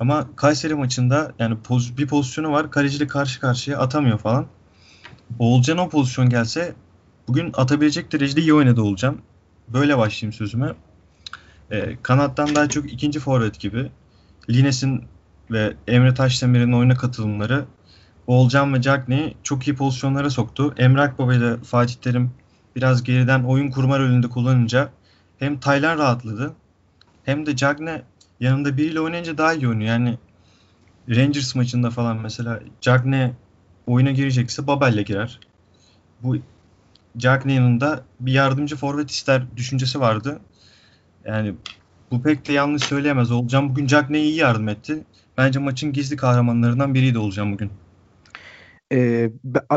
Ama 0.00 0.26
Kayseri 0.36 0.74
maçında 0.74 1.32
yani 1.38 1.56
poz, 1.64 1.98
bir 1.98 2.06
pozisyonu 2.06 2.52
var. 2.52 2.70
Kaleciyle 2.70 3.06
karşı 3.06 3.40
karşıya 3.40 3.78
atamıyor 3.78 4.18
falan. 4.18 4.46
Oğulcan 5.38 5.78
o 5.78 5.88
pozisyon 5.88 6.28
gelse 6.28 6.74
bugün 7.28 7.52
atabilecek 7.54 8.12
derecede 8.12 8.40
iyi 8.40 8.54
oynadı 8.54 8.82
olacağım. 8.82 9.22
Böyle 9.68 9.98
başlayayım 9.98 10.32
sözüme. 10.32 10.72
E, 11.70 11.96
kanattan 12.02 12.54
daha 12.54 12.68
çok 12.68 12.92
ikinci 12.92 13.20
forvet 13.20 13.60
gibi. 13.60 13.90
Lines'in 14.50 15.04
ve 15.50 15.74
Emre 15.86 16.14
Taşdemir'in 16.14 16.72
oyuna 16.72 16.94
katılımları 16.94 17.64
Oğulcan 18.26 18.74
ve 18.74 18.82
Cagney'i 18.82 19.34
çok 19.42 19.68
iyi 19.68 19.76
pozisyonlara 19.76 20.30
soktu. 20.30 20.74
Emre 20.78 21.00
Akbaba 21.00 21.34
ile 21.34 21.56
Fatih 21.56 21.94
Terim 21.94 22.30
biraz 22.76 23.04
geriden 23.04 23.44
oyun 23.44 23.70
kurma 23.70 23.98
rolünde 23.98 24.28
kullanınca 24.28 24.90
hem 25.38 25.60
Taylan 25.60 25.98
rahatladı 25.98 26.54
hem 27.24 27.46
de 27.46 27.56
Cagney 27.56 28.02
yanında 28.40 28.76
biriyle 28.76 29.00
oynayınca 29.00 29.38
daha 29.38 29.54
iyi 29.54 29.68
oynuyor. 29.68 29.90
Yani 29.90 30.18
Rangers 31.08 31.54
maçında 31.54 31.90
falan 31.90 32.16
mesela 32.16 32.60
Cagney 32.80 33.30
oyuna 33.86 34.10
girecekse 34.10 34.66
Babel'le 34.66 35.02
girer. 35.02 35.40
Bu 36.22 36.36
Cagney 37.16 37.56
yanında 37.56 38.04
bir 38.20 38.32
yardımcı 38.32 38.76
forvet 38.76 39.10
ister 39.10 39.42
düşüncesi 39.56 40.00
vardı. 40.00 40.40
Yani 41.24 41.54
bu 42.10 42.22
pek 42.22 42.48
de 42.48 42.52
yanlış 42.52 42.82
söyleyemez. 42.82 43.30
Olacağım 43.30 43.70
bugün 43.70 43.86
Cagney'e 43.86 44.24
iyi 44.24 44.36
yardım 44.36 44.68
etti. 44.68 45.04
Bence 45.38 45.58
maçın 45.58 45.92
gizli 45.92 46.16
kahramanlarından 46.16 46.94
biriydi 46.94 47.18
olacağım 47.18 47.52
bugün. 47.52 47.70
Ee, 48.92 49.30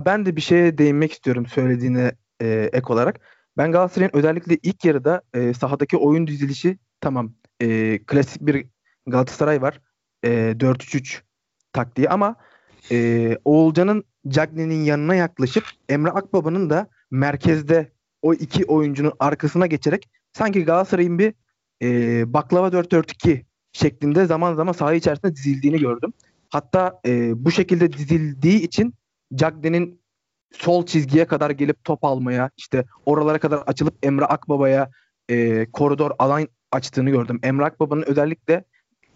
ben 0.05 0.25
de 0.25 0.35
bir 0.35 0.41
şeye 0.41 0.77
değinmek 0.77 1.11
istiyorum 1.11 1.45
söylediğine 1.45 2.11
e, 2.41 2.69
ek 2.73 2.85
olarak. 2.93 3.19
Ben 3.57 3.71
Galatasaray'ın 3.71 4.11
özellikle 4.13 4.57
ilk 4.63 4.85
yarıda 4.85 5.21
e, 5.33 5.53
sahadaki 5.53 5.97
oyun 5.97 6.27
dizilişi 6.27 6.77
tamam 7.01 7.33
e, 7.61 7.99
klasik 8.07 8.41
bir 8.41 8.65
Galatasaray 9.07 9.61
var. 9.61 9.81
E, 10.23 10.29
4-3-3 10.29 11.21
taktiği 11.73 12.09
ama 12.09 12.35
e, 12.91 13.37
Oğulcan'ın 13.45 14.03
Cagney'nin 14.27 14.83
yanına 14.83 15.15
yaklaşıp 15.15 15.63
Emre 15.89 16.09
Akbaba'nın 16.09 16.69
da 16.69 16.87
merkezde 17.11 17.91
o 18.21 18.33
iki 18.33 18.65
oyuncunun 18.65 19.13
arkasına 19.19 19.67
geçerek 19.67 20.09
sanki 20.33 20.65
Galatasaray'ın 20.65 21.19
bir 21.19 21.33
e, 21.81 22.33
baklava 22.33 22.67
4-4-2 22.67 23.45
şeklinde 23.71 24.25
zaman 24.25 24.55
zaman 24.55 24.73
saha 24.73 24.93
içerisinde 24.93 25.35
dizildiğini 25.35 25.79
gördüm. 25.79 26.13
Hatta 26.49 26.99
e, 27.05 27.45
bu 27.45 27.51
şekilde 27.51 27.93
dizildiği 27.93 28.61
için 28.61 28.93
Cagney'nin 29.35 30.01
sol 30.51 30.85
çizgiye 30.85 31.25
kadar 31.25 31.49
gelip 31.49 31.83
top 31.83 32.03
almaya, 32.03 32.49
işte 32.57 32.85
oralara 33.05 33.39
kadar 33.39 33.57
açılıp 33.57 34.05
Emre 34.05 34.25
Akbaba'ya 34.25 34.89
e, 35.29 35.65
koridor 35.71 36.11
alan 36.19 36.47
açtığını 36.71 37.09
gördüm. 37.09 37.39
Emre 37.43 37.65
Akbaba'nın 37.65 38.03
özellikle 38.07 38.63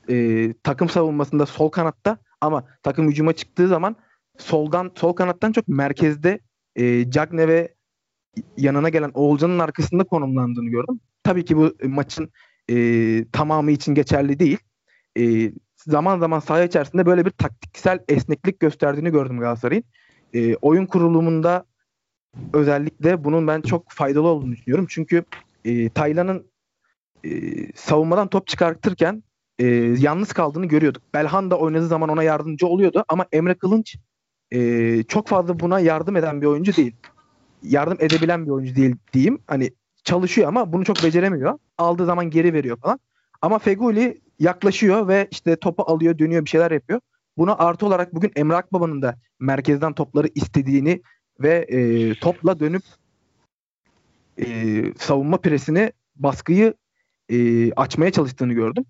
e, 0.09 0.47
takım 0.63 0.89
savunmasında 0.89 1.45
sol 1.45 1.69
kanatta 1.69 2.17
ama 2.41 2.63
takım 2.83 3.09
hücuma 3.09 3.33
çıktığı 3.33 3.67
zaman 3.67 3.95
soldan 4.37 4.91
sol 4.95 5.13
kanattan 5.13 5.51
çok 5.51 5.67
merkezde 5.67 6.39
e, 6.75 7.11
Cagne 7.11 7.47
ve 7.47 7.73
yanına 8.57 8.89
gelen 8.89 9.11
Oğulcan'ın 9.13 9.59
arkasında 9.59 10.03
konumlandığını 10.03 10.69
gördüm. 10.69 10.99
Tabii 11.23 11.45
ki 11.45 11.57
bu 11.57 11.73
maçın 11.83 12.31
e, 12.69 13.25
tamamı 13.31 13.71
için 13.71 13.95
geçerli 13.95 14.39
değil. 14.39 14.57
E, 15.19 15.51
zaman 15.77 16.19
zaman 16.19 16.39
saha 16.39 16.63
içerisinde 16.63 17.05
böyle 17.05 17.25
bir 17.25 17.31
taktiksel 17.31 17.99
esneklik 18.09 18.59
gösterdiğini 18.59 19.11
gördüm 19.11 19.39
Galatasaray'ın. 19.39 19.83
E, 20.33 20.55
oyun 20.55 20.85
kurulumunda 20.85 21.65
özellikle 22.53 23.23
bunun 23.23 23.47
ben 23.47 23.61
çok 23.61 23.91
faydalı 23.91 24.27
olduğunu 24.27 24.51
düşünüyorum. 24.51 24.85
Çünkü 24.89 25.23
e, 25.65 25.89
Taylan'ın 25.89 26.45
e, 27.23 27.31
savunmadan 27.75 28.27
top 28.27 28.47
çıkartırken 28.47 29.23
e, 29.59 29.65
yalnız 29.99 30.33
kaldığını 30.33 30.65
görüyorduk. 30.65 31.03
Belhanda 31.13 31.57
oynadığı 31.57 31.87
zaman 31.87 32.09
ona 32.09 32.23
yardımcı 32.23 32.67
oluyordu 32.67 33.05
ama 33.09 33.25
Emre 33.31 33.53
Kılınç 33.53 33.97
e, 34.51 35.03
çok 35.03 35.27
fazla 35.27 35.59
buna 35.59 35.79
yardım 35.79 36.15
eden 36.15 36.41
bir 36.41 36.45
oyuncu 36.45 36.75
değil. 36.75 36.95
Yardım 37.63 37.97
edebilen 37.99 38.45
bir 38.45 38.51
oyuncu 38.51 38.75
değil 38.75 38.95
diyeyim. 39.13 39.39
Hani 39.47 39.71
çalışıyor 40.03 40.47
ama 40.47 40.73
bunu 40.73 40.85
çok 40.85 41.03
beceremiyor. 41.03 41.59
Aldığı 41.77 42.05
zaman 42.05 42.29
geri 42.29 42.53
veriyor 42.53 42.77
falan. 42.77 42.99
Ama 43.41 43.59
Feguli 43.59 44.21
yaklaşıyor 44.39 45.07
ve 45.07 45.27
işte 45.31 45.55
topu 45.55 45.83
alıyor, 45.83 46.17
dönüyor, 46.17 46.45
bir 46.45 46.49
şeyler 46.49 46.71
yapıyor. 46.71 47.01
Buna 47.37 47.55
artı 47.55 47.85
olarak 47.85 48.15
bugün 48.15 48.31
Emre 48.35 48.55
Akbaba'nın 48.55 49.01
da 49.01 49.15
merkezden 49.39 49.93
topları 49.93 50.27
istediğini 50.35 51.01
ve 51.39 51.65
e, 51.69 52.13
topla 52.19 52.59
dönüp 52.59 52.83
e, 54.37 54.45
savunma 54.97 55.37
presini, 55.37 55.91
baskıyı 56.15 56.73
e, 57.29 57.71
açmaya 57.73 58.11
çalıştığını 58.11 58.53
gördüm. 58.53 58.85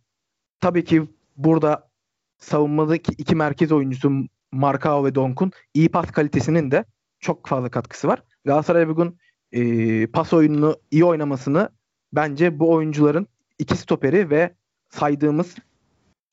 Tabii 0.60 0.83
ki 0.83 1.07
burada 1.38 1.89
savunmadaki 2.38 3.12
iki 3.17 3.36
merkez 3.36 3.71
oyuncusu 3.71 4.12
Markao 4.51 5.05
ve 5.05 5.15
Donk'un 5.15 5.51
iyi 5.74 5.89
pas 5.89 6.12
kalitesinin 6.12 6.71
de 6.71 6.86
çok 7.19 7.48
fazla 7.48 7.69
katkısı 7.69 8.07
var. 8.07 8.24
Galatasaray 8.45 8.88
bugün 8.88 9.17
e, 9.51 10.07
pas 10.07 10.33
oyununu 10.33 10.75
iyi 10.91 11.05
oynamasını 11.05 11.69
bence 12.13 12.60
bu 12.60 12.71
oyuncuların 12.71 13.27
iki 13.60 13.77
stoperi 13.77 14.29
ve 14.29 14.55
saydığımız 14.89 15.55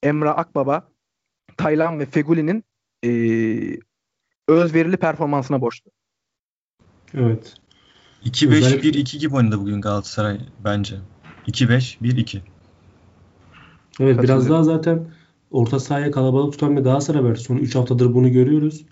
Emre 0.02 0.30
Akbaba, 0.30 0.88
Taylan 1.58 2.00
ve 2.00 2.06
Feguli'nin 2.06 2.64
e, 3.04 3.10
özverili 4.48 4.96
performansına 4.96 5.60
borçlu. 5.60 5.90
Evet. 7.14 7.54
2-5-1-2 8.24 9.18
gibi 9.18 9.36
oynadı 9.36 9.60
bugün 9.60 9.80
Galatasaray 9.80 10.40
bence. 10.64 10.96
2-5-1-2. 11.46 12.38
Evet 14.00 14.22
biraz 14.22 14.50
daha 14.50 14.62
zaten 14.62 15.06
orta 15.50 15.80
sahaya 15.80 16.10
kalabalık 16.10 16.52
tutan 16.52 16.76
bir 16.76 16.82
Galatasaray 16.82 17.24
var. 17.24 17.34
Son 17.34 17.56
3 17.56 17.74
haftadır 17.74 18.14
bunu 18.14 18.32
görüyoruz. 18.32 18.84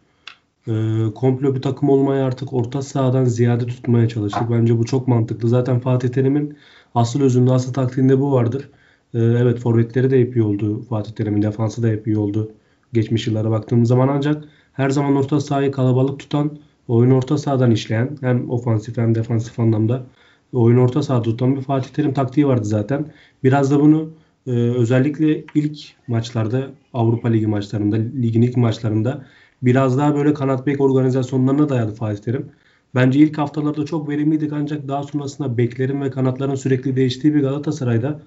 Ee, 0.69 1.05
komplo 1.15 1.55
bir 1.55 1.63
takım 1.63 1.89
olmayı 1.89 2.25
artık 2.25 2.53
orta 2.53 2.83
sahadan 2.83 3.25
ziyade 3.25 3.67
tutmaya 3.67 4.09
çalıştık. 4.09 4.51
Bence 4.51 4.79
bu 4.79 4.85
çok 4.85 5.09
mantıklı. 5.09 5.49
Zaten 5.49 5.81
Fatih 5.81 6.09
Terim'in 6.09 6.59
asıl 6.95 7.21
özünde, 7.21 7.53
asıl 7.53 7.73
taktiğinde 7.73 8.21
bu 8.21 8.33
vardır. 8.33 8.69
Ee, 9.17 9.21
evet 9.21 9.59
forvetleri 9.59 10.11
de 10.11 10.33
iyi 10.33 10.43
oldu. 10.43 10.83
Fatih 10.83 11.13
Terim'in 11.13 11.43
defansı 11.43 11.83
da 11.83 11.89
iyi 12.07 12.19
oldu. 12.19 12.53
Geçmiş 12.93 13.27
yıllara 13.27 13.51
baktığımız 13.51 13.89
zaman 13.89 14.09
ancak 14.09 14.45
her 14.73 14.91
zaman 14.91 15.17
orta 15.17 15.41
sahayı 15.41 15.73
kalabalık 15.73 16.19
tutan, 16.21 16.59
oyun 16.89 17.11
orta 17.11 17.39
sahadan 17.39 17.71
işleyen 17.71 18.19
hem 18.21 18.51
ofansif 18.51 18.97
hem 18.97 19.15
defansif 19.15 19.61
anlamda 19.61 20.07
oyun 20.53 20.77
orta 20.79 21.03
sahada 21.03 21.23
tutan 21.23 21.57
bir 21.57 21.61
Fatih 21.63 21.91
Terim 21.91 22.13
taktiği 22.15 22.47
vardı 22.47 22.65
zaten. 22.65 23.13
Biraz 23.45 23.71
da 23.71 23.81
bunu 23.81 24.11
e, 24.47 24.51
özellikle 24.51 25.45
ilk 25.55 25.79
maçlarda 26.09 26.71
Avrupa 26.93 27.29
Ligi 27.29 27.47
maçlarında, 27.47 27.97
ligin 27.97 28.43
ilk 28.43 28.57
maçlarında 28.57 29.27
biraz 29.63 29.99
daha 29.99 30.15
böyle 30.17 30.35
kanat 30.35 30.67
bek 30.67 30.81
organizasyonlarına 30.81 31.69
dayadı 31.69 31.95
Fatih 31.95 32.23
Terim. 32.23 32.47
Bence 32.95 33.21
ilk 33.21 33.39
haftalarda 33.39 33.85
çok 33.87 34.09
verimliydik 34.09 34.53
ancak 34.53 34.89
daha 34.89 35.03
sonrasında 35.03 35.59
beklerin 35.59 36.01
ve 36.01 36.11
kanatların 36.11 36.55
sürekli 36.55 36.97
değiştiği 36.97 37.35
bir 37.35 37.41
Galatasaray'da 37.41 38.21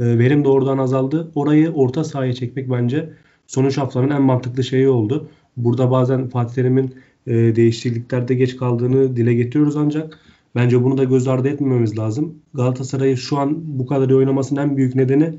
e, 0.00 0.18
verim 0.18 0.44
de 0.44 0.48
oradan 0.48 0.78
azaldı. 0.78 1.30
Orayı 1.34 1.72
orta 1.72 2.04
sahaya 2.04 2.32
çekmek 2.32 2.70
bence 2.70 3.12
sonuç 3.46 3.78
haftanın 3.78 4.10
en 4.10 4.22
mantıklı 4.22 4.64
şeyi 4.64 4.88
oldu. 4.88 5.28
Burada 5.56 5.90
bazen 5.90 6.28
Fatih 6.28 6.54
Terim'in 6.54 6.94
e, 7.26 7.32
değişikliklerde 7.56 8.34
geç 8.34 8.56
kaldığını 8.56 9.16
dile 9.16 9.34
getiriyoruz 9.34 9.76
ancak 9.76 10.18
bence 10.54 10.84
bunu 10.84 10.98
da 10.98 11.04
göz 11.04 11.28
ardı 11.28 11.48
etmememiz 11.48 11.98
lazım. 11.98 12.34
Galatasaray'ı 12.54 13.16
şu 13.16 13.38
an 13.38 13.78
bu 13.78 13.86
kadar 13.86 14.08
iyi 14.08 14.16
oynamasının 14.16 14.60
en 14.60 14.76
büyük 14.76 14.94
nedeni 14.94 15.34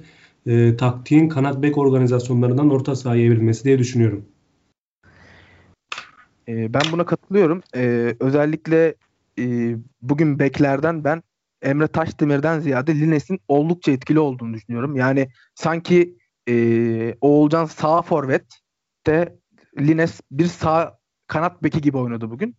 e, 0.48 0.78
taktiğin 0.78 1.30
kanat 1.30 1.64
bek 1.64 1.78
organizasyonlarından 1.78 2.70
orta 2.70 2.96
sahaya 2.96 3.26
evrilmesi 3.26 3.64
diye 3.64 3.80
düşünüyorum. 3.80 4.26
E, 6.48 6.74
ben 6.74 6.82
buna 6.92 7.06
katılıyorum. 7.06 7.62
E, 7.76 8.16
özellikle 8.20 8.96
e, 9.40 9.76
bugün 10.02 10.40
beklerden 10.40 11.04
ben 11.04 11.24
Emre 11.66 11.88
Taşdemir'den 11.88 12.60
ziyade 12.60 12.96
Lines'in 12.96 13.40
oldukça 13.48 13.92
etkili 13.92 14.20
olduğunu 14.20 14.54
düşünüyorum. 14.54 14.96
Yani 14.96 15.30
sanki 15.56 16.18
e, 16.50 17.16
Oğulcan 17.22 17.66
sağ 17.66 18.02
forvet 18.02 18.46
de 19.08 19.36
Lines 19.80 20.22
bir 20.32 20.46
sağ 20.46 21.00
kanat 21.28 21.64
beki 21.64 21.82
gibi 21.82 21.98
oynadı 21.98 22.30
bugün. 22.30 22.56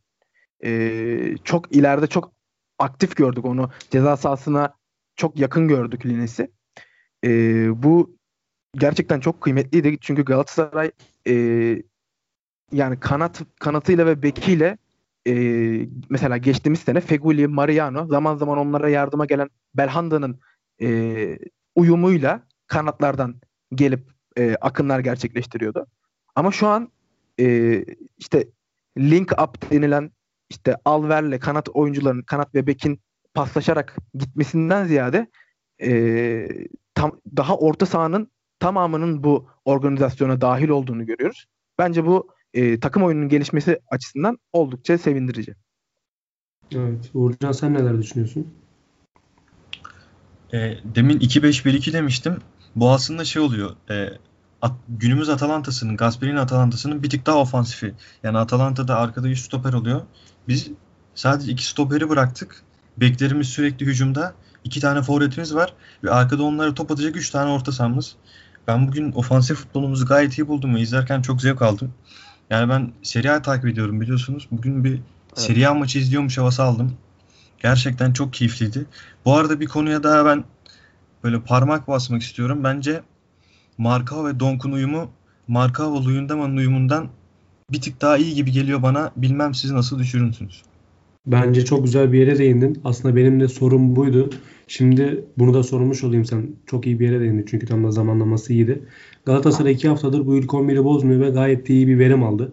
E, 0.64 1.36
çok 1.44 1.76
ileride 1.76 2.06
çok 2.06 2.32
aktif 2.78 3.16
gördük 3.16 3.44
onu. 3.44 3.70
Ceza 3.90 4.16
sahasına 4.16 4.74
çok 5.16 5.38
yakın 5.38 5.68
gördük 5.68 6.06
Lines'i. 6.06 6.50
E, 7.24 7.28
bu 7.82 8.16
gerçekten 8.74 9.20
çok 9.20 9.40
kıymetliydi. 9.40 9.98
Çünkü 10.00 10.24
Galatasaray 10.24 10.90
e, 11.28 11.34
yani 12.72 13.00
kanat 13.00 13.42
kanatıyla 13.60 14.06
ve 14.06 14.22
bekiyle 14.22 14.78
e, 15.26 15.32
mesela 16.10 16.36
geçtiğimiz 16.36 16.80
sene 16.80 17.00
Feguli, 17.00 17.46
Mariano 17.48 18.06
zaman 18.06 18.36
zaman 18.36 18.58
onlara 18.58 18.88
yardıma 18.88 19.24
gelen 19.24 19.50
Belhanda'nın 19.74 20.40
e, 20.82 21.38
uyumuyla 21.74 22.42
kanatlardan 22.66 23.40
gelip 23.74 24.10
e, 24.38 24.56
akınlar 24.60 25.00
gerçekleştiriyordu. 25.00 25.86
Ama 26.34 26.52
şu 26.52 26.66
an 26.66 26.90
e, 27.40 27.84
işte 28.18 28.48
link 28.98 29.32
up 29.42 29.70
denilen 29.70 30.10
işte 30.50 30.76
Alver'le 30.84 31.38
kanat 31.38 31.68
oyuncuların 31.68 32.22
kanat 32.22 32.54
ve 32.54 32.66
bekin 32.66 33.00
paslaşarak 33.34 33.96
gitmesinden 34.14 34.84
ziyade 34.84 35.26
e, 35.82 36.48
tam 36.94 37.20
daha 37.36 37.56
orta 37.56 37.86
sahanın 37.86 38.30
tamamının 38.58 39.24
bu 39.24 39.48
organizasyona 39.64 40.40
dahil 40.40 40.68
olduğunu 40.68 41.06
görüyoruz. 41.06 41.46
Bence 41.78 42.06
bu 42.06 42.28
e, 42.56 42.80
takım 42.80 43.02
oyununun 43.02 43.28
gelişmesi 43.28 43.80
açısından 43.90 44.38
oldukça 44.52 44.98
sevindirici. 44.98 45.54
Evet. 46.72 47.10
Uğurcan 47.14 47.52
sen 47.52 47.74
neler 47.74 47.98
düşünüyorsun? 47.98 48.46
E, 50.52 50.74
demin 50.84 51.18
2-5-1-2 51.18 51.92
demiştim. 51.92 52.36
Bu 52.76 52.90
aslında 52.90 53.24
şey 53.24 53.42
oluyor. 53.42 53.76
E, 53.90 54.08
at, 54.62 54.72
günümüz 54.88 55.28
Atalanta'sının, 55.28 55.96
Gasperini 55.96 56.40
Atalanta'sının 56.40 57.02
bir 57.02 57.10
tık 57.10 57.26
daha 57.26 57.38
ofansifi. 57.38 57.94
Yani 58.22 58.38
Atalanta'da 58.38 58.96
arkada 58.96 59.28
100 59.28 59.44
stoper 59.44 59.72
oluyor. 59.72 60.02
Biz 60.48 60.70
sadece 61.14 61.52
iki 61.52 61.66
stoperi 61.66 62.08
bıraktık. 62.08 62.62
Beklerimiz 62.96 63.48
sürekli 63.48 63.86
hücumda. 63.86 64.34
iki 64.64 64.80
tane 64.80 65.02
forvetimiz 65.02 65.54
var. 65.54 65.74
Ve 66.04 66.10
arkada 66.10 66.42
onlara 66.42 66.74
top 66.74 66.90
atacak 66.90 67.16
3 67.16 67.30
tane 67.30 67.50
orta 67.50 67.72
sahamız. 67.72 68.16
Ben 68.68 68.88
bugün 68.88 69.12
ofansif 69.12 69.56
futbolumuzu 69.56 70.06
gayet 70.06 70.38
iyi 70.38 70.48
buldum 70.48 70.74
ve 70.74 70.80
izlerken 70.80 71.22
çok 71.22 71.42
zevk 71.42 71.62
aldım. 71.62 71.92
Yani 72.50 72.68
ben 72.68 72.92
Serie 73.02 73.30
A 73.30 73.42
takip 73.42 73.66
ediyorum 73.66 74.00
biliyorsunuz. 74.00 74.48
Bugün 74.50 74.84
bir 74.84 74.92
evet. 74.92 75.02
Serie 75.34 75.66
A 75.66 75.74
maçı 75.74 75.98
izliyormuş 75.98 76.38
havası 76.38 76.62
aldım. 76.62 76.96
Gerçekten 77.62 78.12
çok 78.12 78.32
keyifliydi. 78.32 78.86
Bu 79.24 79.36
arada 79.36 79.60
bir 79.60 79.66
konuya 79.66 80.02
daha 80.02 80.26
ben 80.26 80.44
böyle 81.24 81.40
parmak 81.40 81.88
basmak 81.88 82.22
istiyorum. 82.22 82.64
Bence 82.64 83.02
Markao 83.78 84.26
ve 84.26 84.40
Donk'un 84.40 84.72
uyumu 84.72 85.10
Markao 85.48 86.00
ve 86.00 86.04
Luyendama'nın 86.04 86.56
uyumundan 86.56 87.08
bir 87.70 87.80
tık 87.80 88.00
daha 88.00 88.16
iyi 88.16 88.34
gibi 88.34 88.52
geliyor 88.52 88.82
bana. 88.82 89.12
Bilmem 89.16 89.54
siz 89.54 89.70
nasıl 89.70 89.98
düşünürsünüz? 89.98 90.62
Bence 91.26 91.64
çok 91.64 91.84
güzel 91.84 92.12
bir 92.12 92.18
yere 92.18 92.38
değindin. 92.38 92.80
Aslında 92.84 93.16
benim 93.16 93.40
de 93.40 93.48
sorum 93.48 93.96
buydu. 93.96 94.30
Şimdi 94.68 95.24
bunu 95.38 95.54
da 95.54 95.62
sormuş 95.62 96.04
olayım 96.04 96.24
sen. 96.24 96.46
Çok 96.66 96.86
iyi 96.86 97.00
bir 97.00 97.06
yere 97.06 97.20
değindin 97.20 97.44
çünkü 97.48 97.66
tam 97.66 97.84
da 97.84 97.90
zamanlaması 97.90 98.52
iyiydi. 98.52 98.82
Galatasaray 99.24 99.72
2 99.72 99.88
haftadır 99.88 100.26
bu 100.26 100.36
ilk 100.36 100.50
11'i 100.50 100.84
bozmuyor 100.84 101.20
ve 101.20 101.30
gayet 101.30 101.70
iyi 101.70 101.88
bir 101.88 101.98
verim 101.98 102.22
aldı. 102.22 102.52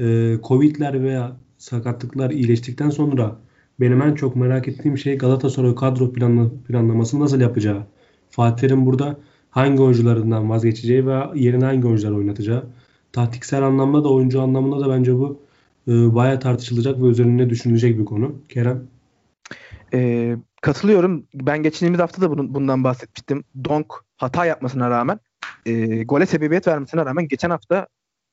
Ee, 0.00 0.34
Covid'ler 0.42 1.02
veya 1.02 1.36
sakatlıklar 1.58 2.30
iyileştikten 2.30 2.90
sonra 2.90 3.36
benim 3.80 4.02
en 4.02 4.14
çok 4.14 4.36
merak 4.36 4.68
ettiğim 4.68 4.98
şey 4.98 5.18
Galatasaray 5.18 5.74
kadro 5.74 6.12
planla, 6.12 6.50
planlaması 6.68 7.20
nasıl 7.20 7.40
yapacağı. 7.40 7.82
Fatih'in 8.30 8.86
burada 8.86 9.16
hangi 9.50 9.82
oyuncularından 9.82 10.50
vazgeçeceği 10.50 11.06
ve 11.06 11.22
yerine 11.34 11.64
hangi 11.64 11.86
oyuncular 11.86 12.12
oynatacağı. 12.12 12.64
Taktiksel 13.12 13.62
anlamda 13.62 14.04
da 14.04 14.08
oyuncu 14.08 14.42
anlamında 14.42 14.80
da 14.80 14.90
bence 14.90 15.14
bu 15.14 15.45
e, 15.88 16.14
bayağı 16.14 16.40
tartışılacak 16.40 17.02
ve 17.02 17.06
üzerine 17.06 17.50
düşünülecek 17.50 17.98
bir 17.98 18.04
konu. 18.04 18.34
Kerem? 18.48 18.86
E, 19.94 20.32
katılıyorum. 20.62 21.26
Ben 21.34 21.62
geçtiğimiz 21.62 22.00
hafta 22.00 22.22
da 22.22 22.30
bunun, 22.30 22.54
bundan 22.54 22.84
bahsetmiştim. 22.84 23.44
Donk 23.64 23.86
hata 24.16 24.46
yapmasına 24.46 24.90
rağmen 24.90 25.20
e, 25.66 26.04
gole 26.04 26.26
sebebiyet 26.26 26.68
vermesine 26.68 27.04
rağmen 27.04 27.28
geçen 27.28 27.50
hafta 27.50 27.86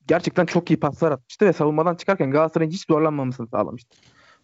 gerçekten 0.06 0.46
çok 0.46 0.70
iyi 0.70 0.80
paslar 0.80 1.12
atmıştı 1.12 1.46
ve 1.46 1.52
savunmadan 1.52 1.94
çıkarken 1.94 2.30
Galatasaray'ın 2.30 2.72
hiç 2.72 2.86
zorlanmamasını 2.86 3.48
sağlamıştı. 3.48 3.96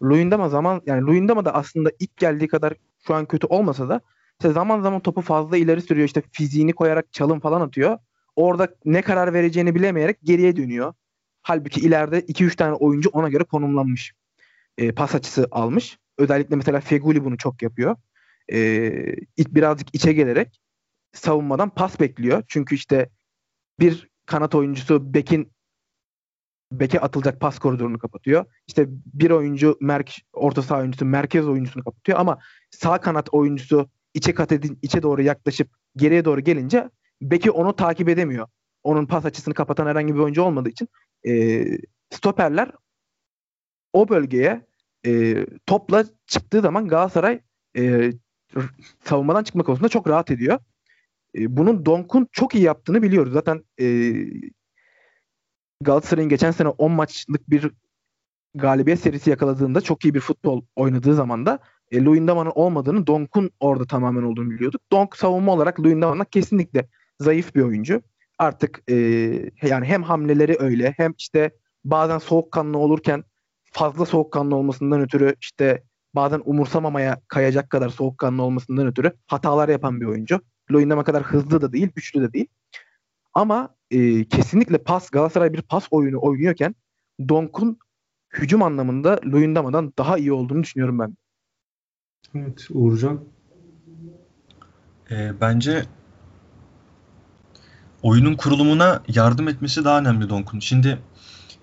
Luyendama 0.03 0.49
zaman 0.49 0.83
yani 0.87 1.07
Luyendama 1.07 1.45
da 1.45 1.55
aslında 1.55 1.91
ilk 1.99 2.17
geldiği 2.17 2.49
kadar 2.49 2.75
şu 3.07 3.15
an 3.15 3.27
kötü 3.27 3.47
olmasa 3.47 3.89
da 3.89 4.01
işte 4.41 4.53
zaman 4.53 4.81
zaman 4.81 5.01
topu 5.01 5.21
fazla 5.21 5.57
ileri 5.57 5.83
sürüyor. 5.83 6.07
İşte 6.07 6.23
fiziğini 6.33 6.73
koyarak 6.73 7.13
çalım 7.13 7.41
falan 7.41 7.61
atıyor. 7.61 7.99
Orada 8.37 8.69
ne 8.85 9.03
karar 9.03 9.35
vereceğini 9.35 9.75
bilemeyerek 9.75 10.17
geriye 10.23 10.57
dönüyor. 10.57 10.95
Halbuki 11.43 11.81
ileride 11.81 12.21
2-3 12.21 12.57
tane 12.57 12.75
oyuncu 12.75 13.11
ona 13.11 13.29
göre 13.29 13.45
konumlanmış. 13.45 14.13
E, 14.79 14.93
pas 14.93 15.15
açısı 15.15 15.49
almış. 15.51 15.99
Özellikle 16.19 16.57
mesela 16.57 16.81
Feguli 16.81 17.25
bunu 17.25 17.37
çok 17.37 17.63
yapıyor. 17.63 17.97
E, 18.53 18.93
birazcık 19.39 19.95
içe 19.95 20.13
gelerek 20.13 20.61
savunmadan 21.13 21.71
pas 21.71 22.01
bekliyor. 22.01 22.43
Çünkü 22.49 22.75
işte 22.75 23.09
bir 23.81 24.09
kanat 24.27 24.55
oyuncusu 24.55 25.15
bekin 25.15 25.53
beke 26.73 27.01
atılacak 27.01 27.41
pas 27.41 27.59
koridorunu 27.59 27.99
kapatıyor. 27.99 28.45
İşte 28.67 28.87
bir 28.89 29.31
oyuncu 29.31 29.79
merk 29.81 30.15
orta 30.33 30.63
saha 30.63 30.81
oyuncusu 30.81 31.05
merkez 31.05 31.49
oyuncusunu 31.49 31.85
kapatıyor 31.85 32.19
ama 32.19 32.39
sağ 32.71 33.01
kanat 33.01 33.29
oyuncusu 33.35 33.91
içe 34.15 34.35
kat 34.35 34.53
edin 34.53 34.79
içe 34.83 35.03
doğru 35.03 35.23
yaklaşıp 35.23 35.69
geriye 35.97 36.25
doğru 36.25 36.41
gelince 36.41 36.91
beki 37.23 37.51
onu 37.51 37.77
takip 37.77 38.09
edemiyor. 38.09 38.49
Onun 38.83 39.07
pas 39.07 39.25
açısını 39.25 39.55
kapatan 39.55 39.87
herhangi 39.87 40.15
bir 40.15 40.21
oyuncu 40.21 40.43
olmadığı 40.43 40.69
için 40.69 40.89
e, 41.27 41.65
stoperler 42.11 42.71
o 43.93 44.09
bölgeye 44.09 44.67
e, 45.07 45.47
topla 45.67 46.05
çıktığı 46.27 46.61
zaman 46.61 46.89
Galatasaray 46.89 47.41
e, 47.77 48.13
savunmadan 49.05 49.45
çıkma 49.45 49.63
konusunda 49.63 49.89
çok 49.89 50.09
rahat 50.09 50.31
ediyor. 50.31 50.59
E, 51.35 51.57
bunun 51.57 51.87
Donk'un 51.87 52.29
çok 52.33 52.55
iyi 52.55 52.65
yaptığını 52.65 53.03
biliyoruz. 53.03 53.33
Zaten 53.33 53.65
e, 53.81 54.15
Galatasaray'ın 55.81 56.29
geçen 56.29 56.51
sene 56.51 56.69
10 56.69 56.93
maçlık 56.93 57.51
bir 57.51 57.71
galibiyet 58.55 59.01
serisi 59.01 59.31
yakaladığında 59.31 59.81
çok 59.81 60.05
iyi 60.05 60.15
bir 60.15 60.21
futbol 60.21 60.63
oynadığı 60.77 61.15
zaman 61.15 61.47
da 61.47 61.59
e, 61.91 62.05
Luyendama'nın 62.05 62.53
olmadığını 62.55 63.07
Donk'un 63.07 63.51
orada 63.61 63.85
tamamen 63.85 64.23
olduğunu 64.23 64.51
biliyorduk. 64.51 64.81
Donk 64.93 65.17
savunma 65.17 65.53
olarak 65.53 65.81
Luyendama'na 65.81 66.25
kesinlikle 66.25 66.89
zayıf 67.21 67.55
bir 67.55 67.63
oyuncu. 67.63 68.03
Artık 68.41 68.83
e, 68.91 68.95
yani 69.63 69.87
hem 69.87 70.03
hamleleri 70.03 70.57
öyle 70.59 70.95
hem 70.97 71.15
işte 71.19 71.51
bazen 71.85 72.19
soğukkanlı 72.19 72.79
olurken 72.79 73.25
fazla 73.65 74.07
soğukkanlı 74.07 74.57
olmasından 74.57 75.01
ötürü 75.01 75.35
işte 75.41 75.83
bazen 76.15 76.43
umursamamaya 76.45 77.21
kayacak 77.29 77.71
kadar 77.71 77.89
soğukkanlı 77.89 78.43
olmasından 78.43 78.87
ötürü 78.87 79.13
hatalar 79.27 79.69
yapan 79.69 80.01
bir 80.01 80.07
oyuncu. 80.07 80.41
Luyendama 80.71 81.05
kadar 81.05 81.23
hızlı 81.23 81.61
da 81.61 81.73
değil, 81.73 81.89
güçlü 81.95 82.23
de 82.23 82.33
değil. 82.33 82.47
Ama 83.35 83.75
e, 83.91 84.25
kesinlikle 84.25 84.79
pas 84.79 85.11
Galatasaray 85.11 85.53
bir 85.53 85.63
pas 85.63 85.87
oyunu 85.91 86.19
oynuyorken 86.23 86.75
Donk'un 87.29 87.79
hücum 88.33 88.63
anlamında 88.63 89.21
Luyendama'dan 89.25 89.93
daha 89.99 90.19
iyi 90.19 90.33
olduğunu 90.33 90.63
düşünüyorum 90.63 90.99
ben. 90.99 91.17
Evet 92.35 92.67
Uğurcan. 92.71 93.21
E, 95.11 95.41
bence 95.41 95.85
oyunun 98.03 98.35
kurulumuna 98.35 99.03
yardım 99.09 99.49
etmesi 99.49 99.85
daha 99.85 99.99
önemli 99.99 100.29
Donk'un. 100.29 100.61
Şimdi 100.61 100.99